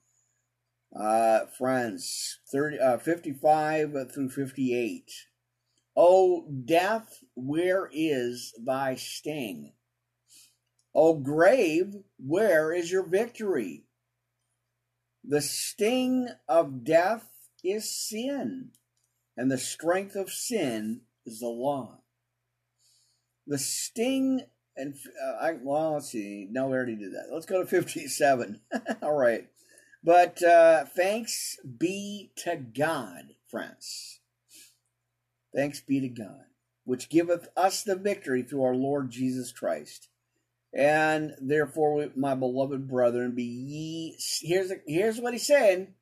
[0.97, 5.11] Uh, friends, 30, uh, 55 through 58.
[5.97, 9.73] O death, where is thy sting?
[10.97, 13.83] O grave, where is your victory?
[15.23, 17.29] The sting of death
[17.63, 18.71] is sin,
[19.37, 21.99] and the strength of sin is the law.
[23.45, 24.41] The Sting
[24.75, 26.47] and uh, I well, let's see.
[26.49, 27.29] No, we already did that.
[27.31, 28.61] Let's go to fifty-seven.
[29.03, 29.47] All right,
[30.03, 34.19] but uh, thanks be to God, friends.
[35.55, 36.45] Thanks be to God,
[36.85, 40.09] which giveth us the victory through our Lord Jesus Christ.
[40.77, 44.17] And therefore, my beloved brethren, be ye.
[44.41, 45.95] Here's here's what he's saying: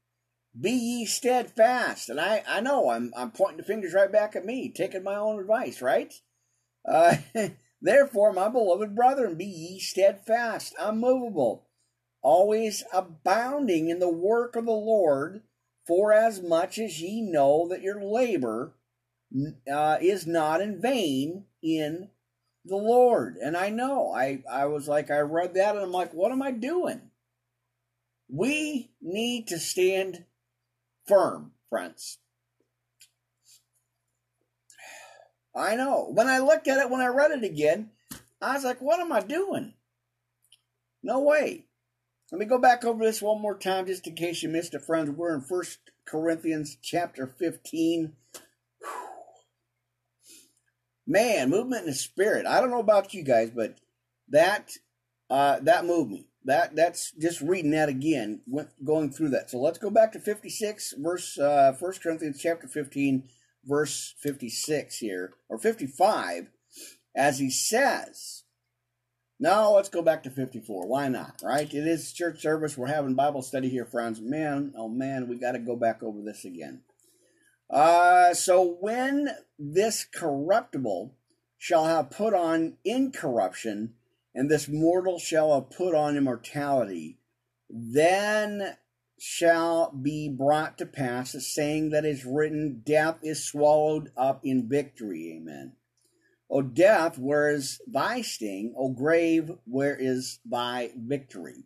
[0.60, 2.10] Be ye steadfast.
[2.10, 5.16] And I I know I'm I'm pointing the fingers right back at me, taking my
[5.16, 6.14] own advice, right?
[6.86, 7.16] Uh,
[7.82, 11.68] Therefore, my beloved brethren, be ye steadfast, unmovable,
[12.22, 15.44] always abounding in the work of the Lord,
[15.88, 18.74] for as much as ye know that your labor
[19.72, 22.10] uh, is not in vain in
[22.66, 23.38] the Lord.
[23.38, 26.42] And I know, I, I was like, I read that and I'm like, what am
[26.42, 27.02] I doing?
[28.28, 30.26] We need to stand
[31.08, 32.18] firm, friends.
[35.56, 36.10] I know.
[36.12, 37.92] When I looked at it, when I read it again,
[38.42, 39.74] I was like, what am I doing?
[41.02, 41.66] No way.
[42.32, 44.82] Let me go back over this one more time just in case you missed it,
[44.82, 45.12] friends.
[45.12, 48.14] We're in First Corinthians chapter 15.
[51.08, 52.46] Man, movement in the spirit.
[52.46, 53.80] I don't know about you guys, but
[54.30, 54.72] that
[55.30, 56.28] uh, that moved me.
[56.46, 59.50] That that's just reading that again, went, going through that.
[59.50, 63.24] So let's go back to 56, verse uh, 1 Corinthians chapter 15,
[63.66, 66.50] verse 56 here, or 55,
[67.16, 68.44] as he says,
[69.40, 70.88] now let's go back to 54.
[70.88, 71.72] Why not, right?
[71.72, 72.78] It is church service.
[72.78, 74.22] We're having Bible study here, friends.
[74.22, 76.82] Man, oh man, we got to go back over this again.
[77.70, 81.16] Uh, so when this corruptible
[81.58, 83.94] shall have put on incorruption,
[84.34, 87.18] and this mortal shall have put on immortality,
[87.70, 88.76] then
[89.18, 94.68] shall be brought to pass the saying that is written, Death is swallowed up in
[94.68, 95.38] victory.
[95.38, 95.74] Amen.
[96.50, 98.74] O death, where is thy sting?
[98.78, 101.64] O grave, where is thy victory?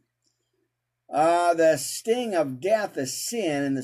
[1.11, 3.83] Uh, the sting of death is sin, and the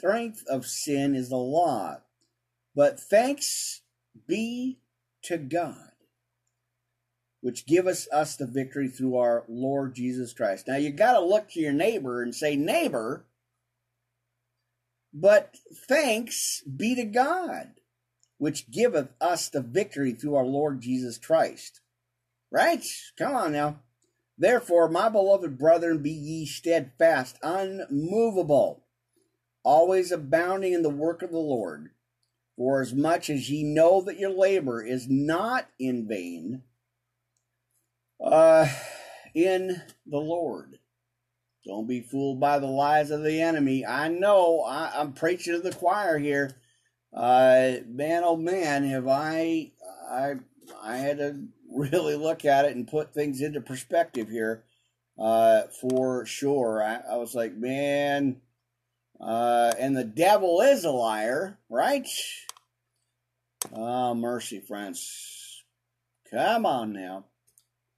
[0.00, 1.98] strength of sin is the law.
[2.74, 3.82] But thanks
[4.26, 4.78] be
[5.24, 5.90] to God
[7.40, 10.68] which giveth us the victory through our Lord Jesus Christ.
[10.68, 13.24] Now you got to look to your neighbor and say, neighbor,
[15.12, 15.56] but
[15.88, 17.72] thanks be to God,
[18.38, 21.80] which giveth us the victory through our Lord Jesus Christ.
[22.50, 22.84] Right?
[23.18, 23.80] Come on now.
[24.36, 28.84] Therefore, my beloved brethren, be ye steadfast, unmovable,
[29.70, 31.90] always abounding in the work of the Lord.
[32.56, 36.62] For as much as ye know that your labor is not in vain
[38.22, 38.66] uh,
[39.32, 40.78] in the Lord.
[41.64, 43.86] Don't be fooled by the lies of the enemy.
[43.86, 46.56] I know I, am preaching to the choir here.
[47.14, 49.70] Uh, man, oh man, have I,
[50.10, 50.34] I,
[50.82, 54.64] I had to really look at it and put things into perspective here.
[55.16, 56.82] Uh, for sure.
[56.82, 58.40] I, I was like, man,
[59.20, 62.08] uh, and the devil is a liar, right?
[63.72, 65.64] Oh, mercy, friends.
[66.30, 67.26] Come on now.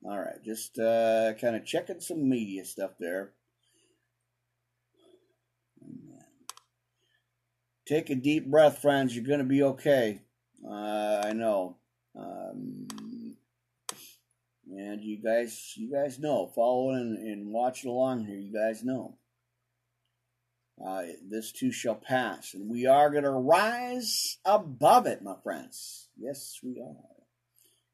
[0.05, 3.33] All right, just uh, kind of checking some media stuff there.
[7.87, 9.15] Take a deep breath, friends.
[9.15, 10.23] You're going to be okay.
[10.65, 11.77] Uh, I know.
[12.17, 12.87] Um,
[14.71, 19.17] and you guys, you guys know, following and, watching along here, you guys know.
[20.85, 26.09] Uh, this too shall pass, and we are going to rise above it, my friends.
[26.19, 26.97] Yes, we are.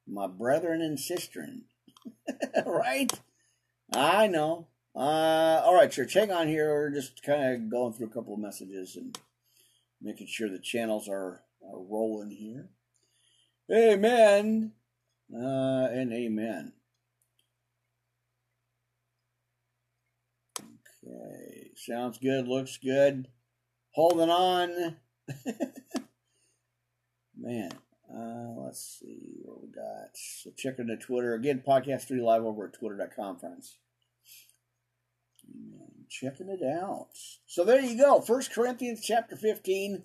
[0.07, 1.65] My brethren and sistren.
[2.67, 3.13] right?
[3.93, 4.69] I know.
[4.97, 6.71] Uh, all right, church, hang on here.
[6.71, 9.19] We're just kind of going through a couple of messages and
[10.01, 12.71] making sure the channels are, are rolling here.
[13.71, 14.73] Amen
[15.35, 16.73] uh, and amen.
[21.05, 23.29] Okay, sounds good, looks good.
[23.91, 24.97] Holding on.
[27.37, 27.73] Man,
[28.13, 30.11] uh, let's see what we got.
[30.15, 31.35] So check into Twitter.
[31.35, 33.77] Again, podcast 3 live over at twitter.com, friends.
[35.49, 35.89] Amen.
[36.09, 37.09] Checking it out.
[37.47, 38.21] So there you go.
[38.21, 40.03] First Corinthians chapter 15.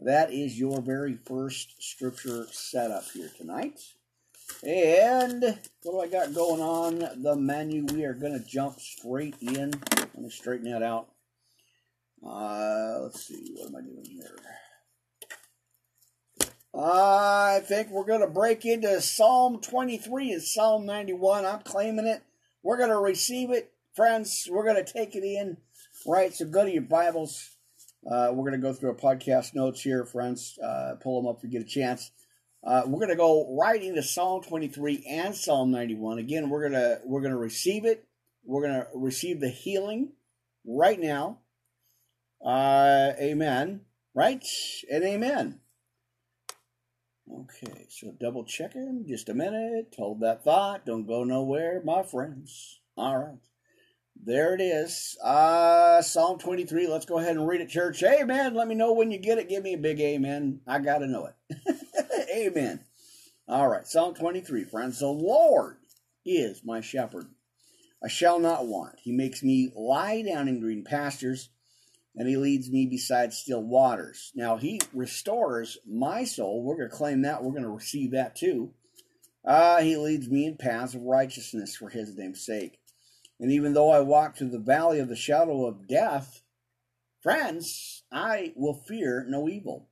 [0.00, 3.80] That is your very first scripture setup here tonight.
[4.62, 5.42] And
[5.82, 7.86] what do I got going on the menu?
[7.86, 9.72] We are going to jump straight in.
[9.96, 11.08] Let me straighten that out.
[12.26, 13.52] Uh, let's see.
[13.54, 14.36] What am I doing here?
[16.76, 21.44] I think we're going to break into Psalm 23 and Psalm 91.
[21.44, 22.22] I'm claiming it.
[22.62, 24.48] We're going to receive it, friends.
[24.50, 25.58] We're going to take it in.
[26.06, 27.50] Right, so go to your Bibles.
[28.10, 30.58] Uh, we're going to go through our podcast notes here, friends.
[30.62, 32.10] Uh, pull them up if you get a chance.
[32.64, 36.18] Uh, we're going to go right into Psalm 23 and Psalm 91.
[36.18, 38.06] Again, we're going to we're going to receive it.
[38.44, 40.12] We're going to receive the healing
[40.66, 41.40] right now.
[42.44, 43.80] Uh, amen.
[44.14, 44.44] Right
[44.90, 45.60] and amen.
[47.32, 49.06] Okay, so double checking.
[49.08, 49.94] Just a minute.
[49.96, 50.84] Hold that thought.
[50.84, 52.80] Don't go nowhere, my friends.
[52.96, 53.38] All right.
[54.22, 55.16] There it is.
[55.24, 56.86] Uh, Psalm 23.
[56.86, 58.02] Let's go ahead and read it, church.
[58.02, 58.54] Amen.
[58.54, 59.48] Let me know when you get it.
[59.48, 60.60] Give me a big amen.
[60.66, 61.76] I got to know it.
[62.34, 62.84] amen.
[63.48, 63.86] All right.
[63.86, 65.00] Psalm 23, friends.
[65.00, 65.78] The Lord
[66.24, 67.26] is my shepherd.
[68.02, 69.00] I shall not want.
[69.02, 71.48] He makes me lie down in green pastures
[72.16, 74.32] and he leads me beside still waters.
[74.34, 76.62] Now, he restores my soul.
[76.62, 77.42] We're going to claim that.
[77.42, 78.72] We're going to receive that too.
[79.44, 82.78] Uh, he leads me in paths of righteousness for his name's sake.
[83.40, 86.42] And even though I walk through the valley of the shadow of death,
[87.20, 89.88] friends, I will fear no evil.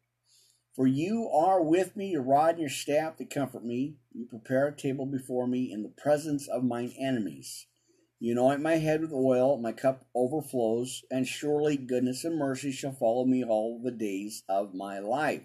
[0.75, 3.97] For you are with me, your rod and your staff to comfort me.
[4.13, 7.67] You prepare a table before me in the presence of mine enemies.
[8.23, 12.93] You anoint my head with oil, my cup overflows, and surely goodness and mercy shall
[12.93, 15.43] follow me all the days of my life.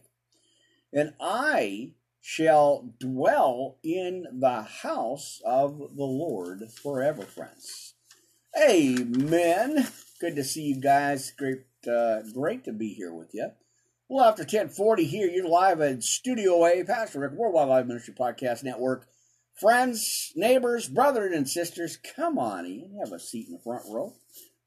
[0.93, 7.95] And I shall dwell in the house of the Lord forever, friends.
[8.55, 9.87] Amen.
[10.21, 11.31] Good to see you guys.
[11.31, 13.53] Great, uh, great to be here with you.
[14.07, 18.63] Well, after 1040 here, you're live at Studio A, Pastor Rick, Worldwide Live Ministry Podcast
[18.63, 19.07] Network.
[19.59, 22.95] Friends, neighbors, brothers, and sisters, come on in.
[23.03, 24.13] Have a seat in the front row.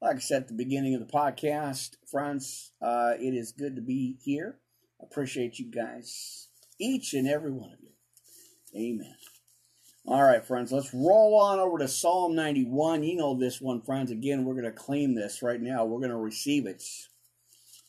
[0.03, 3.82] Like I said at the beginning of the podcast, friends, uh, it is good to
[3.82, 4.59] be here.
[5.01, 6.49] Appreciate you guys,
[6.80, 7.91] each and every one of you.
[8.76, 9.14] Amen.
[10.07, 13.05] All right, friends, let's roll on over to Psalm 91.
[13.05, 14.11] You know this one, friends.
[14.11, 15.84] Again, we're going to claim this right now.
[15.84, 16.82] We're going to receive it.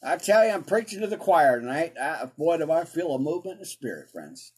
[0.03, 1.93] I tell you, I'm preaching to the choir tonight.
[1.99, 4.51] I, boy, do I feel a movement in the spirit, friends.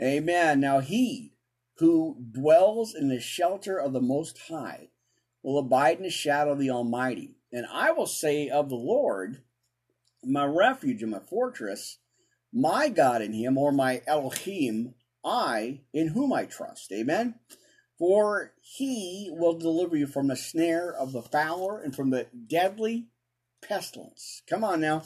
[0.00, 0.58] Amen.
[0.58, 1.33] Now, he
[1.78, 4.90] who dwells in the shelter of the Most High
[5.42, 7.36] will abide in the shadow of the Almighty.
[7.52, 9.42] And I will say of the Lord,
[10.24, 11.98] my refuge and my fortress,
[12.52, 14.94] my God in him, or my Elohim,
[15.24, 16.92] I in whom I trust.
[16.92, 17.34] Amen.
[17.98, 23.08] For he will deliver you from the snare of the fowler and from the deadly
[23.62, 24.42] pestilence.
[24.48, 25.04] Come on now.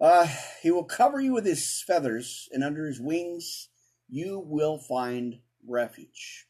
[0.00, 0.28] Uh,
[0.62, 3.68] he will cover you with his feathers, and under his wings
[4.08, 6.46] you will find refuge.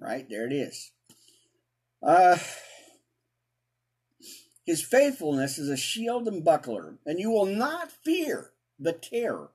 [0.00, 0.28] Right?
[0.28, 0.90] There it is.
[2.02, 2.36] Uh,
[4.64, 9.50] his faithfulness is a shield and buckler, and you will not fear the terror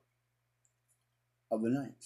[1.52, 2.04] of the night,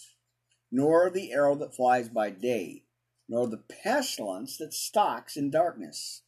[0.71, 2.83] nor the arrow that flies by day,
[3.29, 6.21] nor the pestilence that stalks in darkness,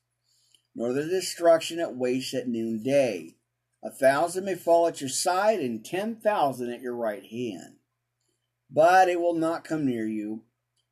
[0.76, 3.36] nor the destruction that wastes at noonday.
[3.84, 7.76] A thousand may fall at your side, and ten thousand at your right hand,
[8.74, 10.42] but it will not come near you,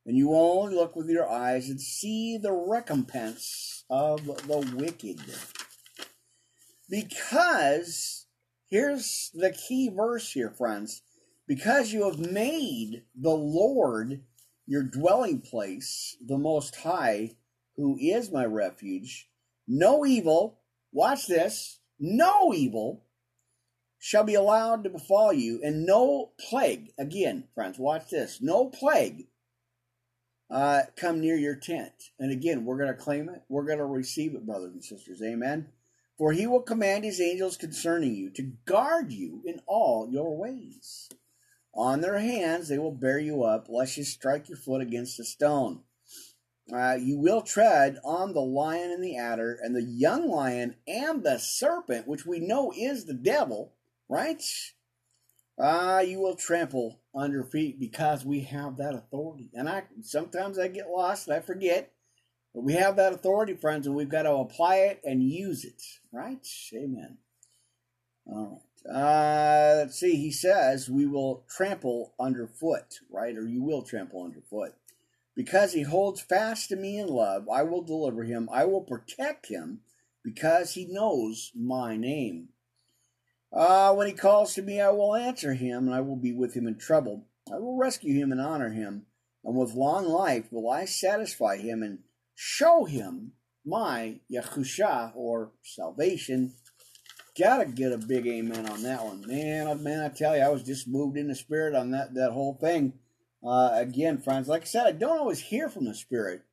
[0.06, 5.20] and you will only look with your eyes and see the recompense of the wicked.
[6.90, 8.28] Because,
[8.70, 11.02] here's the key verse here, friends.
[11.48, 14.22] Because you have made the Lord
[14.68, 17.32] your dwelling place, the Most High,
[17.76, 19.28] who is my refuge,
[19.68, 20.60] no evil,
[20.92, 23.04] watch this, no evil
[24.04, 29.28] shall be allowed to befall you, and no plague, again, friends, watch this, no plague
[30.50, 31.94] uh, come near your tent.
[32.20, 35.22] And again, we're going to claim it, we're going to receive it, brothers and sisters.
[35.24, 35.68] Amen.
[36.18, 41.08] For he will command his angels concerning you to guard you in all your ways.
[41.74, 45.24] On their hands they will bear you up, lest you strike your foot against a
[45.24, 45.82] stone.
[46.74, 51.24] Uh, you will tread on the lion and the adder, and the young lion and
[51.24, 53.74] the serpent, which we know is the devil,
[54.12, 54.44] right?
[55.58, 59.50] Uh, you will trample under feet because we have that authority.
[59.54, 61.94] And I sometimes I get lost and I forget,
[62.54, 65.82] but we have that authority, friends, and we've got to apply it and use it,
[66.12, 66.46] right?
[66.76, 67.20] Amen.
[68.28, 68.94] All right.
[68.94, 70.16] Uh, let's see.
[70.16, 73.38] He says we will trample underfoot, right?
[73.38, 74.74] Or you will trample underfoot.
[75.36, 78.50] Because he holds fast to me in love, I will deliver him.
[78.52, 79.82] I will protect him
[80.24, 82.50] because he knows my name.
[83.54, 86.56] Uh, when he calls to me, I will answer him, and I will be with
[86.56, 87.26] him in trouble.
[87.52, 89.06] I will rescue him and honor him,
[89.44, 92.00] and with long life will I satisfy him and
[92.36, 93.34] show him
[93.66, 96.54] my Yahusha, or salvation.
[97.38, 99.26] Gotta get a big amen on that one.
[99.28, 102.32] Man, man, I tell you, I was just moved in the spirit on that, that
[102.32, 102.94] whole thing.
[103.44, 106.44] Uh, again, friends, like I said, I don't always hear from the spirit,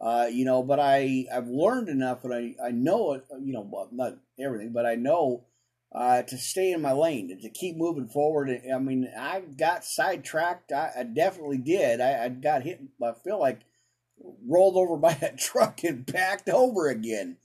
[0.00, 3.88] uh, you know, but I, I've learned enough and I, I know it, you know,
[3.92, 5.44] not everything, but I know
[5.92, 8.50] uh, to stay in my lane, to keep moving forward.
[8.72, 10.72] I mean, I got sidetracked.
[10.72, 12.00] I, I definitely did.
[12.00, 13.60] I, I got hit, I feel like
[14.46, 17.36] rolled over by a truck and backed over again.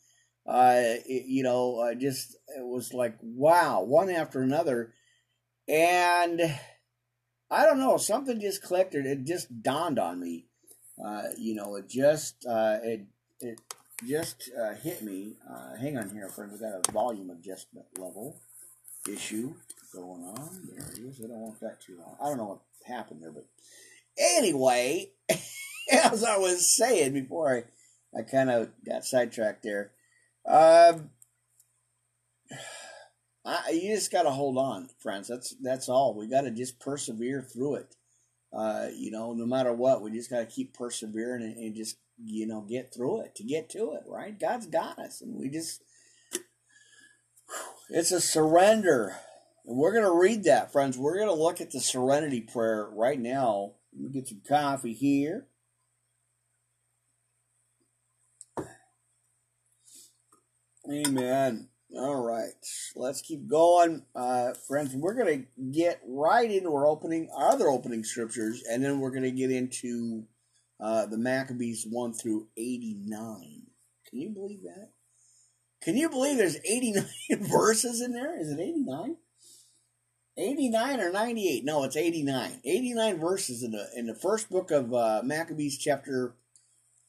[0.48, 4.94] Uh, it, you know, I just it was like wow, one after another,
[5.68, 6.40] and
[7.50, 8.94] I don't know, something just clicked.
[8.94, 10.46] It, it just dawned on me.
[11.04, 13.08] Uh, you know, it just uh, it
[13.40, 13.60] it
[14.04, 15.36] just uh, hit me.
[15.50, 16.54] Uh, hang on here, friends.
[16.54, 18.42] We got a volume adjustment level
[19.08, 19.54] issue
[19.94, 20.70] going on.
[20.74, 21.22] There it is.
[21.24, 22.18] I don't want that too long.
[22.22, 23.46] I don't know what happened there, but
[24.18, 25.12] anyway,
[25.92, 27.64] as I was saying before I
[28.18, 29.92] I kind of got sidetracked there.
[30.46, 31.10] Um,
[33.46, 35.28] I, you just got to hold on, friends.
[35.28, 36.16] That's that's all.
[36.16, 37.96] We got to just persevere through it.
[38.52, 41.98] Uh, you know, no matter what, we just got to keep persevering and, and, just
[42.24, 44.04] you know get through it to get to it.
[44.08, 44.40] Right?
[44.40, 45.82] God's got us, and we just
[47.90, 49.16] it's a surrender.
[49.66, 50.98] And we're going to read that, friends.
[50.98, 53.74] We're going to look at the serenity prayer right now.
[53.94, 55.48] Let me get some coffee here.
[60.92, 61.70] Amen.
[61.98, 62.52] All right,
[62.96, 64.94] let's keep going, uh, friends.
[64.94, 69.12] We're going to get right into our opening, our other opening scriptures, and then we're
[69.12, 70.26] going to get into
[70.80, 73.64] uh, the Maccabees one through eighty nine.
[74.10, 74.92] Can you believe that?
[75.82, 77.06] Can you believe there's eighty nine
[77.42, 78.40] verses in there?
[78.40, 79.18] Is it eighty nine?
[80.38, 84.94] 89 or 98 no it's 89 89 verses in the in the first book of
[84.94, 86.36] uh, maccabees chapter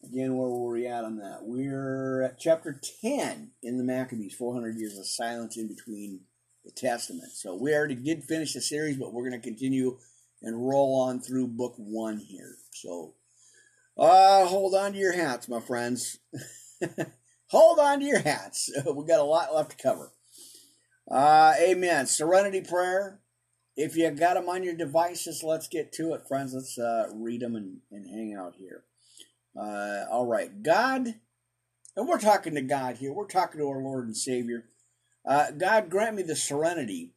[0.04, 1.40] Again, where were we at on that?
[1.42, 6.20] We're at chapter 10 in the Maccabees, 400 years of silence in between
[6.64, 7.32] the Testament.
[7.32, 9.98] So we already did finish the series, but we're going to continue
[10.42, 12.56] and roll on through book one here.
[12.72, 13.14] So
[13.98, 16.18] uh, hold on to your hats, my friends.
[17.48, 18.70] hold on to your hats.
[18.94, 20.12] we got a lot left to cover.
[21.10, 22.06] Uh, amen.
[22.06, 23.20] Serenity prayer.
[23.76, 26.54] If you got them on your devices, let's get to it, friends.
[26.54, 28.84] Let's uh, read them and, and hang out here.
[29.54, 31.14] Uh, all right, God,
[31.96, 33.12] and we're talking to God here.
[33.12, 34.64] We're talking to our Lord and Savior.
[35.26, 37.12] Uh, God, grant me the serenity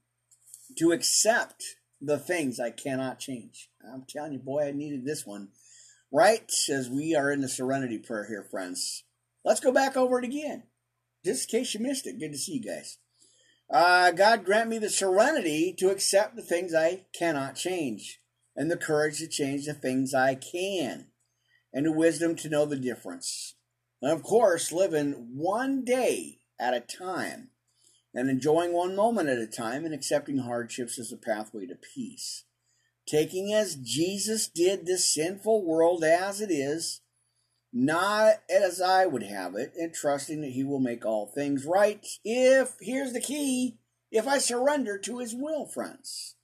[0.77, 1.63] to accept
[2.01, 3.69] the things I cannot change.
[3.93, 5.49] I'm telling you, boy, I needed this one.
[6.11, 9.03] Right as we are in the serenity prayer here, friends.
[9.45, 10.63] Let's go back over it again.
[11.23, 12.19] Just in case you missed it.
[12.19, 12.97] Good to see you guys.
[13.71, 18.19] Uh, God grant me the serenity to accept the things I cannot change,
[18.55, 21.07] and the courage to change the things I can,
[21.71, 23.55] and the wisdom to know the difference.
[24.01, 27.51] And of course, living one day at a time
[28.15, 32.45] and enjoying one moment at a time and accepting hardships as a pathway to peace.
[33.09, 37.01] Taking as Jesus did this sinful world as it is,
[37.73, 42.05] not as I would have it, and trusting that He will make all things right
[42.23, 43.77] if, here's the key,
[44.11, 46.35] if I surrender to His will, friends.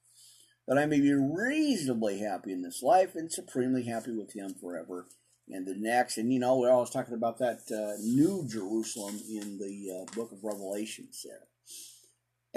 [0.68, 5.06] That I may be reasonably happy in this life and supremely happy with Him forever
[5.48, 6.18] and the next.
[6.18, 10.32] And you know, we're always talking about that uh, new Jerusalem in the uh, book
[10.32, 11.44] of Revelations there.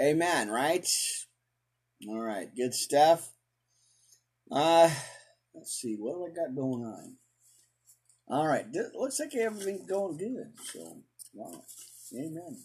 [0.03, 0.87] Amen, right?
[2.07, 3.33] All right, good stuff.
[4.51, 4.89] Uh,
[5.53, 7.17] let's see, what do I got going on?
[8.27, 10.53] All right, looks like everything's going good.
[10.63, 10.97] So,
[11.33, 11.63] wow,
[12.13, 12.63] amen.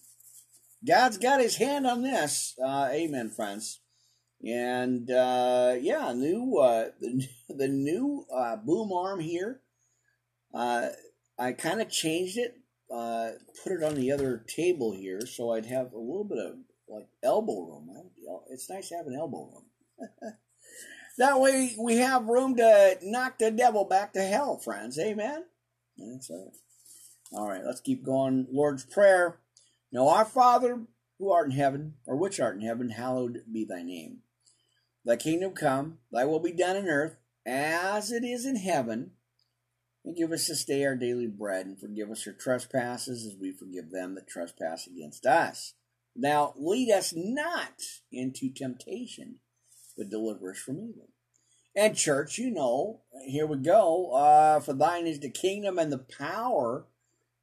[0.86, 2.54] God's got His hand on this.
[2.62, 3.80] Uh, amen, friends.
[4.44, 9.60] And uh, yeah, new uh, the the new uh, boom arm here.
[10.52, 10.88] Uh,
[11.38, 12.56] I kind of changed it,
[12.94, 13.30] uh,
[13.62, 16.54] put it on the other table here, so I'd have a little bit of
[16.88, 17.90] like elbow room.
[18.50, 20.34] It's nice to have an elbow room.
[21.18, 24.98] that way we have room to knock the devil back to hell, friends.
[24.98, 25.44] Amen.
[25.96, 26.50] That's right.
[27.32, 28.46] All right, let's keep going.
[28.50, 29.38] Lord's Prayer.
[29.92, 30.82] Now, our Father
[31.18, 34.18] who art in heaven, or which art in heaven, hallowed be thy name.
[35.04, 39.12] Thy kingdom come, thy will be done in earth as it is in heaven.
[40.04, 43.52] And give us this day our daily bread, and forgive us our trespasses as we
[43.52, 45.74] forgive them that trespass against us
[46.16, 49.36] now lead us not into temptation,
[49.96, 51.08] but deliver us from evil.
[51.76, 54.12] And church, you know, here we go.
[54.12, 56.86] Uh, for thine is the kingdom and the power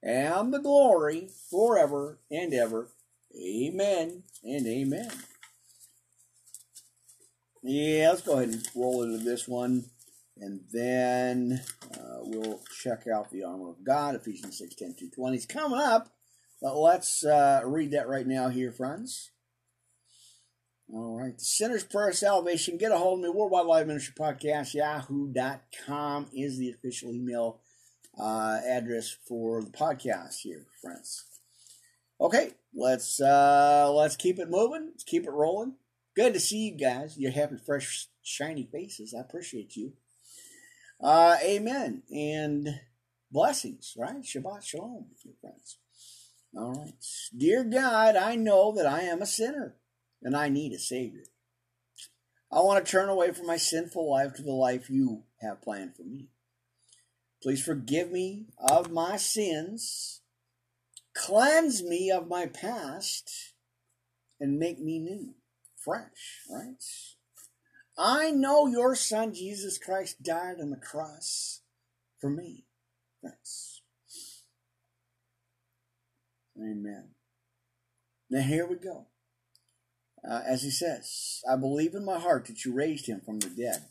[0.01, 2.87] and the glory forever and ever.
[3.35, 5.11] Amen and amen.
[7.63, 9.85] Yeah, let's go ahead and roll into this one.
[10.37, 11.61] And then
[11.93, 15.37] uh, we'll check out the armor of God, Ephesians 6 10 2 20.
[15.37, 16.09] It's coming up.
[16.61, 19.31] But let's uh, read that right now here, friends.
[20.93, 21.37] All right.
[21.37, 22.77] The Sinner's Prayer of Salvation.
[22.77, 23.29] Get a hold of me.
[23.29, 24.73] Worldwide Live Ministry Podcast.
[24.73, 27.61] Yahoo.com is the official email
[28.19, 31.23] uh, address for the podcast here, friends.
[32.19, 34.89] Okay, let's uh, let's keep it moving.
[34.91, 35.75] Let's keep it rolling.
[36.13, 37.17] Good to see you guys.
[37.17, 39.15] You're having fresh, shiny faces.
[39.17, 39.93] I appreciate you.
[41.01, 42.03] Uh, amen.
[42.13, 42.81] And
[43.31, 44.21] blessings, right?
[44.21, 45.05] Shabbat shalom,
[45.39, 45.77] friends.
[46.53, 46.93] All right.
[47.35, 49.77] Dear God, I know that I am a sinner
[50.21, 51.23] and I need a Savior.
[52.51, 55.95] I want to turn away from my sinful life to the life you have planned
[55.95, 56.27] for me.
[57.41, 60.21] Please forgive me of my sins,
[61.15, 63.53] cleanse me of my past,
[64.39, 65.35] and make me new,
[65.77, 66.83] fresh, right?
[67.97, 71.61] I know your Son, Jesus Christ, died on the cross
[72.19, 72.65] for me.
[73.23, 73.81] Thanks.
[76.57, 77.09] Amen.
[78.29, 79.07] Now here we go.
[80.29, 83.49] Uh, as he says, I believe in my heart that you raised him from the
[83.49, 83.85] dead.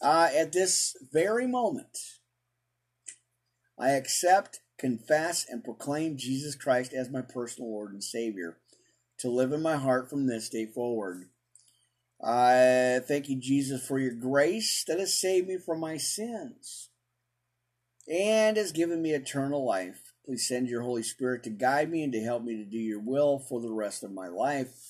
[0.00, 1.98] Uh, at this very moment,
[3.78, 8.58] I accept, confess, and proclaim Jesus Christ as my personal Lord and Savior
[9.18, 11.28] to live in my heart from this day forward.
[12.22, 16.90] I thank you, Jesus, for your grace that has saved me from my sins
[18.08, 20.12] and has given me eternal life.
[20.24, 23.00] Please send your Holy Spirit to guide me and to help me to do your
[23.00, 24.87] will for the rest of my life.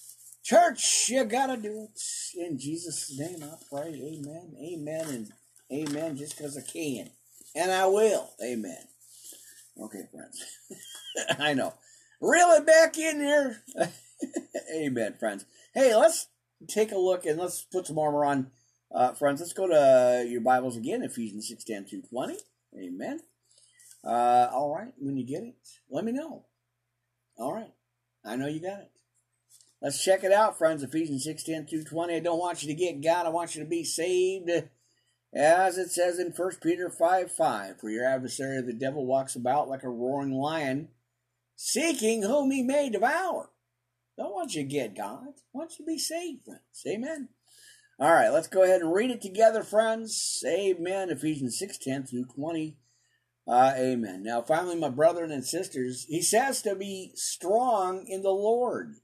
[0.49, 2.01] Church, you gotta do it.
[2.35, 3.89] In Jesus' name I pray.
[3.89, 4.57] Amen.
[4.59, 5.33] Amen and
[5.71, 7.11] amen just because I can.
[7.55, 8.31] And I will.
[8.43, 8.79] Amen.
[9.79, 10.43] Okay, friends.
[11.39, 11.75] I know.
[12.23, 13.63] Reel it back in here.
[14.75, 15.45] amen, friends.
[15.75, 16.29] Hey, let's
[16.67, 18.51] take a look and let's put some armor on.
[18.91, 22.39] Uh, friends, let's go to your Bibles again, Ephesians 6 10 through 20.
[22.75, 23.21] Amen.
[24.03, 25.57] Uh, all right, when you get it,
[25.91, 26.47] let me know.
[27.37, 27.75] All right,
[28.25, 28.91] I know you got it.
[29.81, 30.83] Let's check it out, friends.
[30.83, 32.17] Ephesians 6 10 through 20.
[32.17, 34.51] I don't want you to get God, I want you to be saved.
[35.33, 39.69] As it says in 1 Peter 5 5, for your adversary the devil walks about
[39.69, 40.89] like a roaring lion,
[41.55, 43.51] seeking whom he may devour.
[44.17, 45.29] Don't want you to get God.
[45.29, 46.83] I want you to be saved, friends.
[46.87, 47.29] Amen.
[48.01, 50.43] All right, let's go ahead and read it together, friends.
[50.47, 51.11] Amen.
[51.11, 52.77] Ephesians 6 10 through 20.
[53.47, 54.23] Uh, amen.
[54.23, 58.97] Now, finally, my brethren and sisters, he says to be strong in the Lord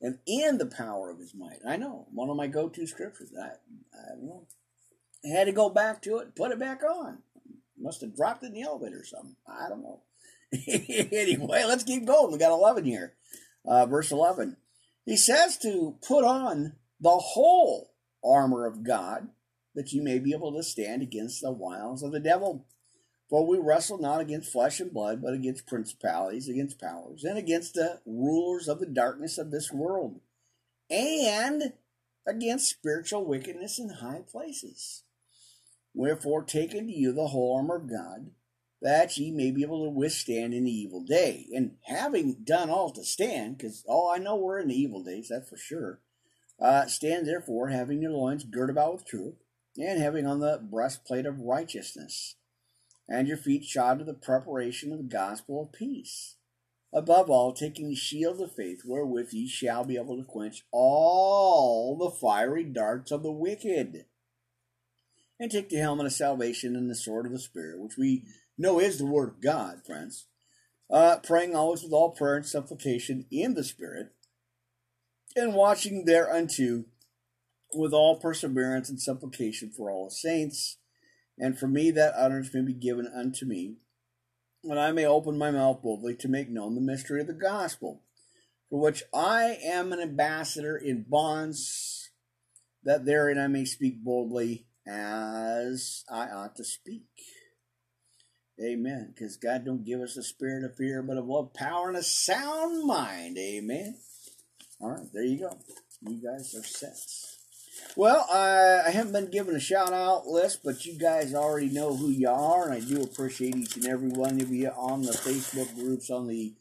[0.00, 1.60] and in the power of his might.
[1.66, 3.32] I know, one of my go to scriptures.
[3.40, 4.46] I, I don't.
[5.24, 7.18] I had to go back to it, put it back on.
[7.78, 9.36] Must have dropped it in the elevator or something.
[9.48, 10.02] I don't know.
[10.52, 12.32] anyway, let's keep going.
[12.32, 13.14] We got 11 here.
[13.64, 14.56] Uh, verse 11.
[15.04, 17.92] He says to put on the whole
[18.24, 19.28] armor of God
[19.74, 22.66] that you may be able to stand against the wiles of the devil.
[23.28, 27.74] For we wrestle not against flesh and blood, but against principalities, against powers, and against
[27.74, 30.20] the rulers of the darkness of this world,
[30.88, 31.72] and
[32.24, 35.02] against spiritual wickedness in high places.
[35.92, 38.30] Wherefore, take unto you the whole armor of God,
[38.80, 41.48] that ye may be able to withstand in the evil day.
[41.52, 45.28] And having done all to stand, because oh, I know we're in the evil days,
[45.30, 46.00] that's for sure.
[46.60, 49.34] Uh, stand therefore, having your loins girt about with truth,
[49.78, 52.36] and having on the breastplate of righteousness
[53.08, 56.36] and your feet shod with the preparation of the gospel of peace.
[56.92, 61.96] Above all, taking the shield of faith, wherewith ye shall be able to quench all
[61.96, 64.06] the fiery darts of the wicked.
[65.38, 68.24] And take the helmet of salvation and the sword of the Spirit, which we
[68.56, 70.26] know is the word of God, friends.
[70.88, 74.12] Uh, praying always with all prayer and supplication in the Spirit,
[75.34, 76.84] and watching thereunto
[77.74, 80.78] with all perseverance and supplication for all the saints
[81.38, 83.76] and for me that utterance may be given unto me,
[84.64, 88.02] that I may open my mouth boldly to make known the mystery of the gospel,
[88.70, 92.10] for which I am an ambassador in bonds,
[92.82, 97.06] that therein I may speak boldly as I ought to speak.
[98.62, 99.12] Amen.
[99.14, 102.02] Because God don't give us a spirit of fear, but of love, power, and a
[102.02, 103.36] sound mind.
[103.38, 103.98] Amen.
[104.80, 105.58] All right, there you go.
[106.00, 107.35] You guys are set.
[107.98, 111.96] Well, I, I haven't been given a shout out list, but you guys already know
[111.96, 115.12] who you are, and I do appreciate each and every one of you on the
[115.12, 116.52] Facebook groups, on the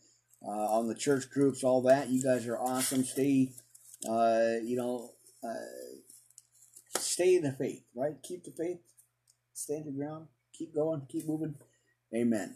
[0.41, 2.07] uh, on the church groups, all that.
[2.07, 3.03] You guys are awesome.
[3.03, 3.51] Stay,
[4.07, 5.09] uh, you know,
[5.43, 8.15] uh, stay in the faith, right?
[8.23, 8.79] Keep the faith,
[9.53, 10.27] stand the ground,
[10.57, 11.55] keep going, keep moving.
[12.15, 12.55] Amen.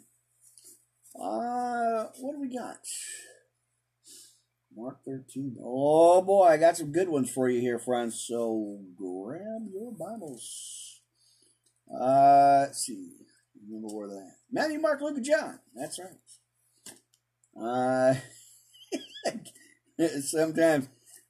[1.21, 2.77] Uh, what do we got?
[4.79, 5.57] Mark 13.
[5.61, 8.19] Oh boy, I got some good ones for you here, friends.
[8.19, 11.01] So grab your Bibles.
[11.93, 13.11] Uh, let's see.
[13.67, 14.31] Remember where that?
[14.49, 15.59] Matthew, Mark, Luke, and John.
[15.75, 16.15] That's right.
[17.61, 18.15] Uh,
[20.21, 20.87] sometimes,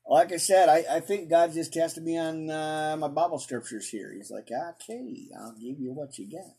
[0.07, 3.89] like I said, I, I think God just tested me on uh, my Bible scriptures
[3.89, 4.13] here.
[4.15, 6.55] He's like, okay, I'll give you what you got.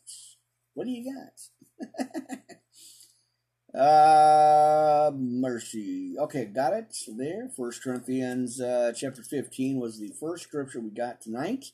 [0.73, 2.37] What do you got?
[3.73, 6.15] Uh, mercy.
[6.19, 7.49] Okay, got it there.
[7.55, 11.67] First Corinthians uh, chapter 15 was the first scripture we got tonight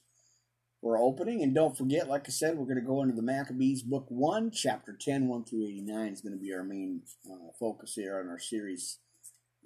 [0.80, 1.42] for opening.
[1.42, 4.52] And don't forget, like I said, we're going to go into the Maccabees, book 1,
[4.52, 8.30] chapter 10, 1 through 89 is going to be our main uh, focus here on
[8.30, 9.00] our series.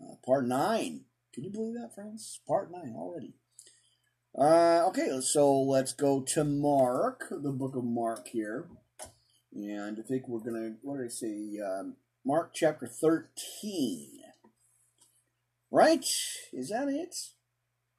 [0.01, 1.01] Uh, part 9.
[1.33, 2.39] Can you believe that, friends?
[2.47, 3.33] Part 9 already.
[4.37, 8.69] Uh, okay, so let's go to Mark, the book of Mark here.
[9.53, 11.59] And I think we're going to, what did I say?
[11.59, 14.19] Um, Mark chapter 13.
[15.71, 16.05] Right?
[16.53, 17.15] Is that it?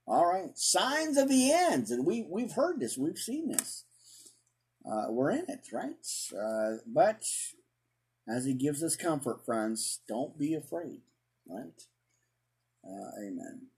[0.06, 0.56] All right.
[0.56, 1.90] Signs of the ends.
[1.90, 3.84] And we, we've heard this, we've seen this.
[4.84, 5.94] Uh, we're in it, right?
[6.36, 7.24] Uh, but
[8.28, 11.02] as he gives us comfort, friends, don't be afraid,
[11.48, 11.82] right?
[12.84, 13.68] Uh, amen.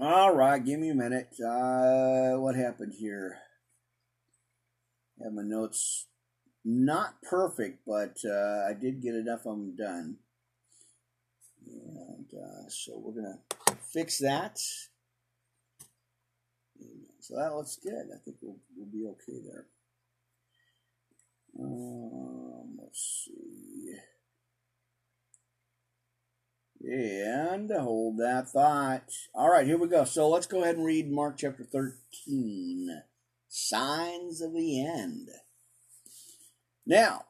[0.00, 1.34] All right, give me a minute.
[1.40, 3.38] Uh, what happened here?
[5.20, 6.06] I have my notes
[6.64, 10.16] not perfect, but uh, I did get enough of them done.
[11.66, 14.58] And uh, so we're going to fix that.
[17.20, 18.06] So that looks good.
[18.12, 19.66] I think we'll, we'll be okay there.
[21.58, 23.94] Um, let's see.
[26.84, 29.08] And hold that thought.
[29.34, 30.04] All right, here we go.
[30.04, 33.02] So let's go ahead and read Mark chapter 13
[33.48, 35.28] Signs of the End.
[36.86, 37.26] Now,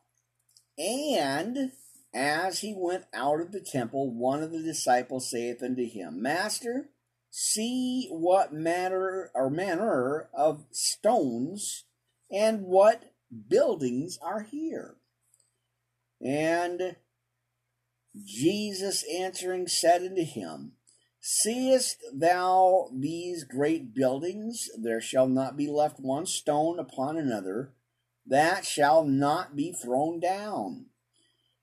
[0.78, 1.72] and
[2.14, 6.90] as he went out of the temple, one of the disciples saith unto him, Master,
[7.30, 11.84] see what manner or manner of stones
[12.30, 13.12] and what
[13.48, 14.96] buildings are here.
[16.20, 16.96] And
[18.24, 20.72] Jesus answering said unto him,
[21.20, 24.68] Seest thou these great buildings?
[24.76, 27.72] There shall not be left one stone upon another
[28.26, 30.86] that shall not be thrown down.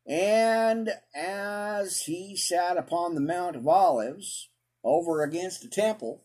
[0.05, 4.49] And as he sat upon the Mount of Olives
[4.84, 6.24] over against the temple,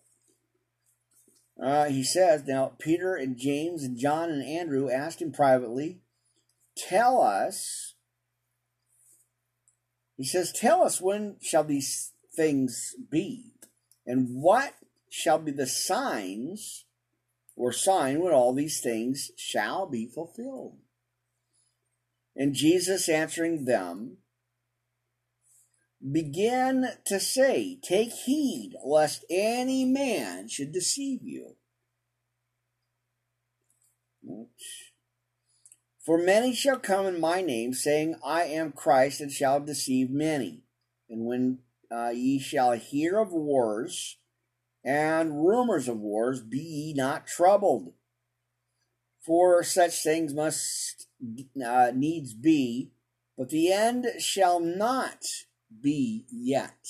[1.63, 6.01] uh, he says, Now Peter and James and John and Andrew asked him privately,
[6.77, 7.95] Tell us,
[10.17, 13.53] he says, Tell us when shall these things be?
[14.07, 14.75] And what
[15.09, 16.84] shall be the signs
[17.57, 20.79] or sign when all these things shall be fulfilled?
[22.37, 24.19] And Jesus answering them
[26.13, 31.57] began to say, Take heed lest any man should deceive you.
[36.05, 40.65] For many shall come in my name, saying, I am Christ, and shall deceive many.
[41.09, 44.19] And when uh, ye shall hear of wars
[44.85, 47.95] and rumors of wars, be ye not troubled.
[49.25, 51.07] For such things must
[51.65, 52.91] uh, needs be,
[53.39, 55.25] but the end shall not
[55.81, 56.87] be yet.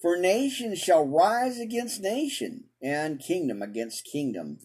[0.00, 4.58] For nation shall rise against nation, and kingdom against kingdom.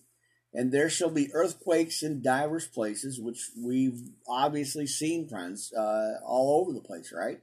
[0.53, 6.59] And there shall be earthquakes in divers places, which we've obviously seen, friends, uh, all
[6.61, 7.39] over the place, right?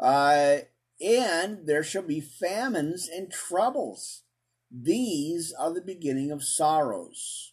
[0.00, 0.64] Uh,
[1.00, 4.22] and there shall be famines and troubles.
[4.70, 7.52] These are the beginning of sorrows.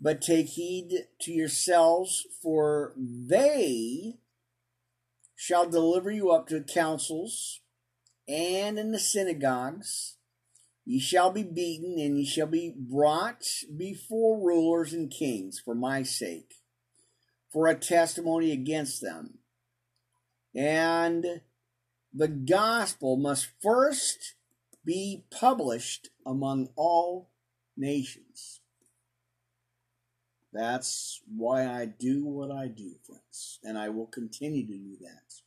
[0.00, 4.18] But take heed to yourselves, for they
[5.36, 7.60] shall deliver you up to councils
[8.28, 10.16] and in the synagogues.
[10.84, 13.44] Ye shall be beaten, and ye shall be brought
[13.76, 16.54] before rulers and kings for my sake,
[17.52, 19.38] for a testimony against them.
[20.54, 21.42] And
[22.14, 24.34] the gospel must first
[24.84, 27.30] be published among all
[27.76, 28.60] nations.
[30.52, 35.40] That's why I do what I do, friends, and I will continue to do that.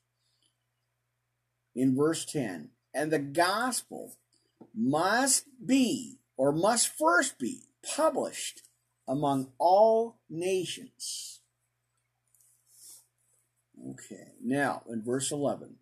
[1.75, 4.15] In verse 10, and the gospel
[4.73, 7.63] must be, or must first be,
[7.95, 8.61] published
[9.07, 11.41] among all nations.
[13.91, 15.75] Okay, now in verse 11.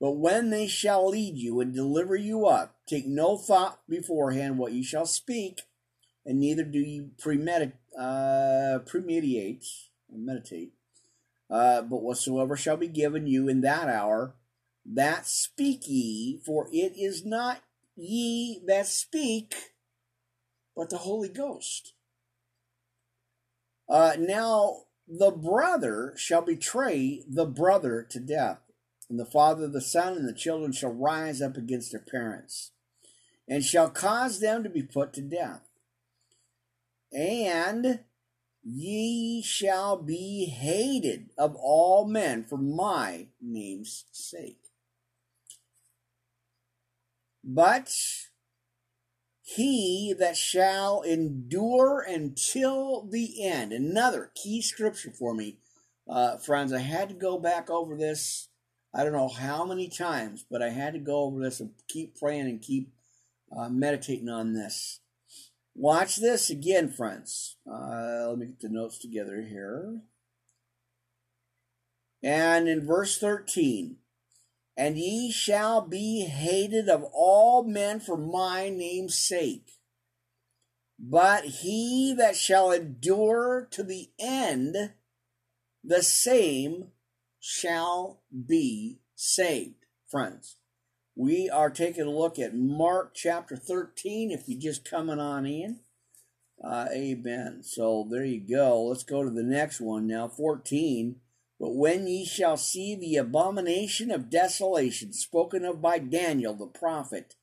[0.00, 4.72] But when they shall lead you and deliver you up, take no thought beforehand what
[4.72, 5.62] you shall speak,
[6.24, 9.64] and neither do you premeditate, uh, premeditate
[10.10, 10.72] meditate.
[11.50, 14.34] Uh, but whatsoever shall be given you in that hour,
[14.84, 17.62] that speak ye, for it is not
[17.96, 19.54] ye that speak,
[20.76, 21.94] but the Holy Ghost.
[23.88, 28.60] Uh, now the brother shall betray the brother to death,
[29.08, 32.72] and the father the son, and the children shall rise up against their parents,
[33.48, 35.62] and shall cause them to be put to death.
[37.12, 38.00] And
[38.62, 44.60] ye shall be hated of all men for my name's sake.
[47.42, 47.90] But
[49.42, 53.72] he that shall endure until the end.
[53.72, 55.56] Another key scripture for me,
[56.06, 56.70] uh, friends.
[56.70, 58.47] I had to go back over this.
[58.94, 62.18] I don't know how many times, but I had to go over this and keep
[62.18, 62.92] praying and keep
[63.56, 65.00] uh, meditating on this.
[65.74, 67.56] Watch this again, friends.
[67.70, 70.00] Uh, let me get the notes together here.
[72.22, 73.96] And in verse 13,
[74.76, 79.72] and ye shall be hated of all men for my name's sake.
[80.98, 84.94] But he that shall endure to the end,
[85.84, 86.88] the same
[87.48, 89.86] shall be saved.
[90.06, 90.56] Friends,
[91.16, 95.80] we are taking a look at Mark chapter 13 if you're just coming on in.
[96.62, 97.62] Uh, amen.
[97.62, 98.84] So there you go.
[98.84, 100.28] Let's go to the next one now.
[100.28, 101.16] 14.
[101.58, 107.34] But when ye shall see the abomination of desolation spoken of by Daniel the prophet,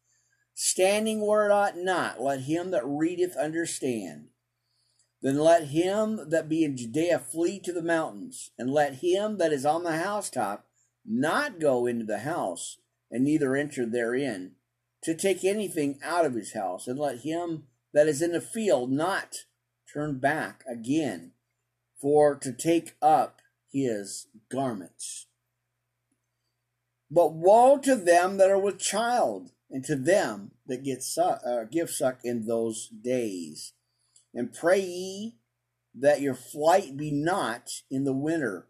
[0.54, 4.28] standing where it ought not, let him that readeth understand.
[5.26, 9.52] Then let him that be in Judea flee to the mountains, and let him that
[9.52, 10.68] is on the housetop
[11.04, 12.78] not go into the house,
[13.10, 14.52] and neither enter therein,
[15.02, 18.92] to take anything out of his house, and let him that is in the field
[18.92, 19.34] not
[19.92, 21.32] turn back again,
[22.00, 25.26] for to take up his garments.
[27.10, 31.90] But woe to them that are with child, and to them that get uh, give
[31.90, 33.74] suck in those days.
[34.36, 35.38] And pray ye
[35.96, 38.68] that your flight be not in the winter.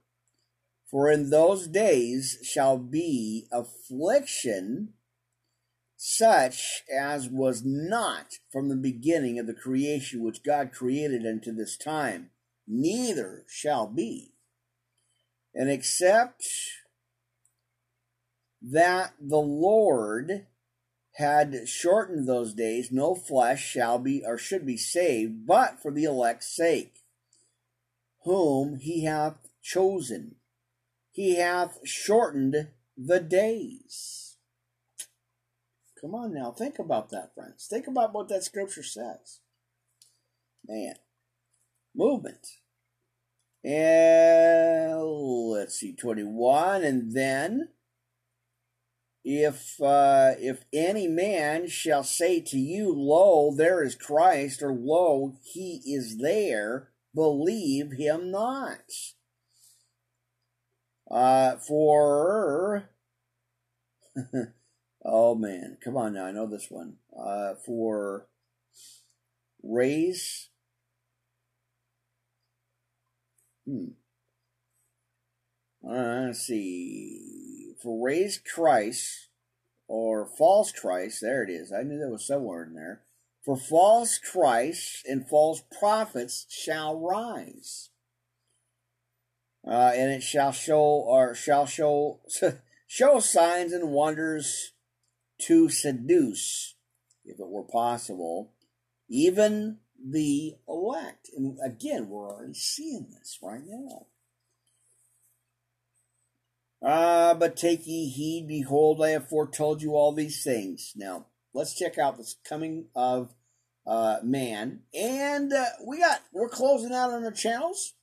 [0.89, 4.93] For in those days shall be affliction
[5.97, 11.75] such as was not from the beginning of the creation which God created unto this
[11.75, 12.29] time,
[12.67, 14.35] neither shall be
[15.55, 16.45] and except
[18.61, 20.47] that the Lord
[21.15, 26.03] had shortened those days, no flesh shall be or should be saved, but for the
[26.03, 27.03] elect's sake,
[28.23, 30.35] whom he hath chosen.
[31.11, 34.35] He hath shortened the days.
[36.01, 37.65] Come on now, think about that, friends.
[37.69, 39.39] Think about what that scripture says.
[40.67, 40.95] Man,
[41.95, 42.45] movement.
[43.63, 46.83] And let's see, 21.
[46.83, 47.69] And then,
[49.27, 55.33] if uh, if any man shall say to you, Lo, there is Christ, or Lo,
[55.43, 58.83] he is there, believe him not.
[61.09, 62.89] Uh, for
[65.03, 66.97] oh man, come on now, I know this one.
[67.19, 68.27] Uh, for
[69.63, 70.49] raise.
[73.65, 73.85] Hmm.
[75.83, 77.64] Uh, let's see.
[77.81, 79.27] For raised Christ
[79.87, 81.71] or false Christ, there it is.
[81.71, 83.01] I knew there was somewhere in there.
[83.43, 87.89] For false Christ and false prophets shall rise
[89.67, 92.19] uh, and it shall show or shall show
[92.87, 94.73] show signs and wonders
[95.41, 96.75] to seduce,
[97.25, 98.53] if it were possible,
[99.09, 101.29] even the elect.
[101.35, 104.05] And again, we're already seeing this right now.
[106.87, 110.93] Ah, but take ye heed, behold, I have foretold you all these things.
[110.95, 113.33] Now, let's check out this coming of
[113.87, 114.81] uh, man.
[114.93, 117.93] And uh, we got, we're closing out on our channels.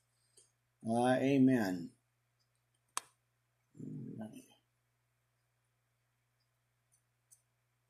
[0.85, 1.91] Uh, amen.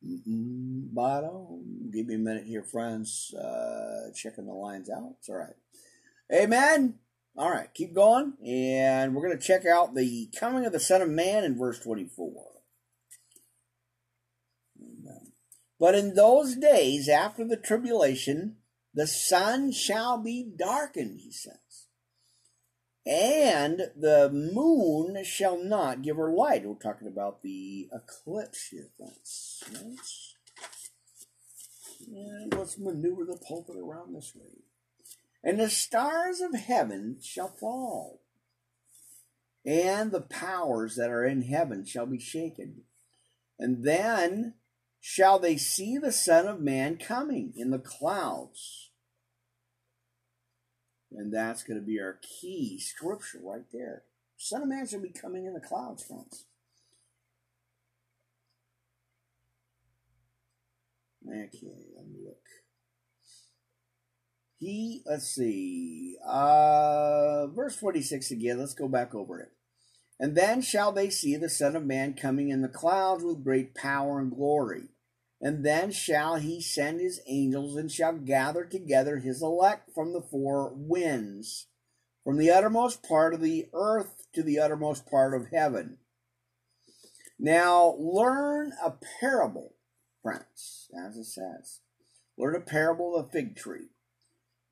[0.03, 1.89] Bottom.
[1.91, 3.33] Give me a minute here, friends.
[3.33, 5.15] Uh, checking the lines out.
[5.17, 5.55] It's all right.
[6.31, 6.99] Amen.
[7.35, 8.33] All right, keep going.
[8.45, 11.79] And we're going to check out the coming of the Son of Man in verse
[11.79, 12.31] 24.
[15.79, 18.57] But in those days after the tribulation,
[18.93, 21.87] the sun shall be darkened, he says
[23.05, 26.65] and the moon shall not give her light.
[26.65, 28.89] We're talking about the eclipse here.
[28.97, 29.63] Yes.
[32.07, 34.63] And let's maneuver the pulpit around this way.
[35.43, 38.21] And the stars of heaven shall fall,
[39.65, 42.83] and the powers that are in heaven shall be shaken.
[43.59, 44.55] And then
[45.01, 48.91] shall they see the Son of Man coming in the clouds
[51.15, 54.03] and that's going to be our key scripture right there.
[54.37, 56.45] Son of Man shall be coming in the clouds, friends.
[61.25, 61.67] Okay,
[64.63, 68.59] He, let's see, uh, verse 46 again.
[68.59, 69.51] Let's go back over it.
[70.21, 73.75] And then shall they see the Son of Man coming in the clouds with great
[73.75, 74.83] power and glory.
[75.41, 80.21] And then shall he send his angels and shall gather together his elect from the
[80.21, 81.67] four winds,
[82.23, 85.97] from the uttermost part of the earth to the uttermost part of heaven.
[87.37, 89.73] Now learn a parable,
[90.21, 91.81] friends, as it says.
[92.37, 93.89] Learn a parable of a fig tree.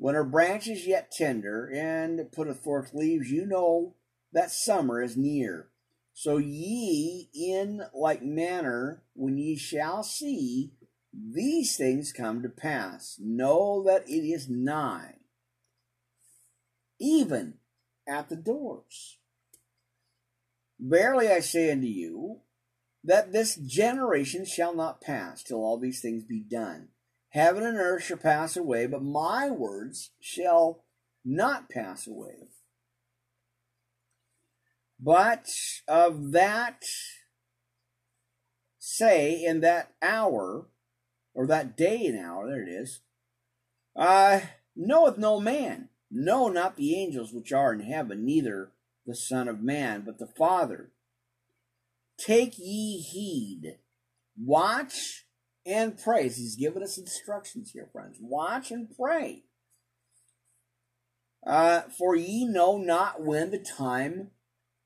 [0.01, 3.93] When her branch is yet tender and putteth forth leaves, you know
[4.33, 5.67] that summer is near.
[6.11, 10.71] So ye in like manner, when ye shall see
[11.13, 15.17] these things come to pass, know that it is nigh,
[16.99, 17.59] even
[18.07, 19.19] at the doors.
[20.79, 22.39] Verily I say unto you,
[23.03, 26.87] that this generation shall not pass till all these things be done.
[27.31, 30.83] Heaven and earth shall pass away, but my words shall
[31.23, 32.49] not pass away.
[34.99, 35.49] But
[35.87, 36.83] of that
[38.77, 40.67] say in that hour,
[41.33, 42.99] or that day and hour, there it is,
[43.95, 44.41] uh,
[44.75, 48.71] knoweth no man, no, not the angels which are in heaven, neither
[49.05, 50.91] the Son of Man, but the Father.
[52.17, 53.77] Take ye heed,
[54.37, 55.20] watch
[55.65, 56.23] and pray.
[56.23, 58.17] He's given us instructions here, friends.
[58.19, 59.43] Watch and pray.
[61.45, 64.31] Uh, for ye know not when the time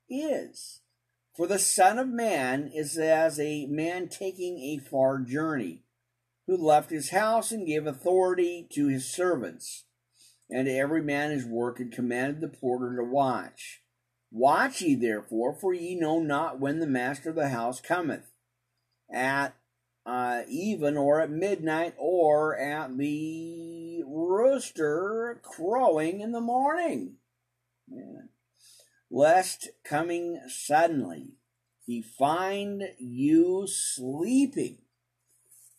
[0.09, 0.81] is.
[1.35, 5.83] For the Son of Man is as a man taking a far journey,
[6.47, 9.83] who left his house and gave authority to his servants,
[10.49, 13.81] and to every man his work, and commanded the porter to watch.
[14.31, 18.31] Watch ye therefore, for ye know not when the master of the house cometh,
[19.11, 19.55] at
[20.05, 27.15] uh, even or at midnight, or at the rooster crowing in the morning.
[27.89, 28.29] Man
[29.09, 31.29] lest coming suddenly
[31.85, 34.79] he find you sleeping.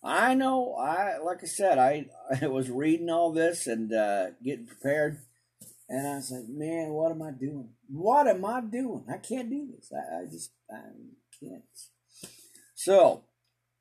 [0.03, 2.07] I know, I like I said, I
[2.43, 5.18] I was reading all this and uh, getting prepared,
[5.89, 7.70] and I was like, man, what am I doing?
[7.89, 9.05] What am I doing?
[9.12, 9.93] I can't do this.
[9.93, 10.81] I, I just I
[11.41, 11.64] can't.
[12.74, 13.24] So,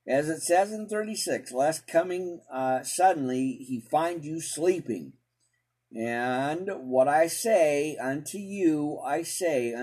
[0.07, 5.13] As it says in 36, lest coming uh, suddenly he find you sleeping.
[5.95, 9.73] And what I say unto you, I say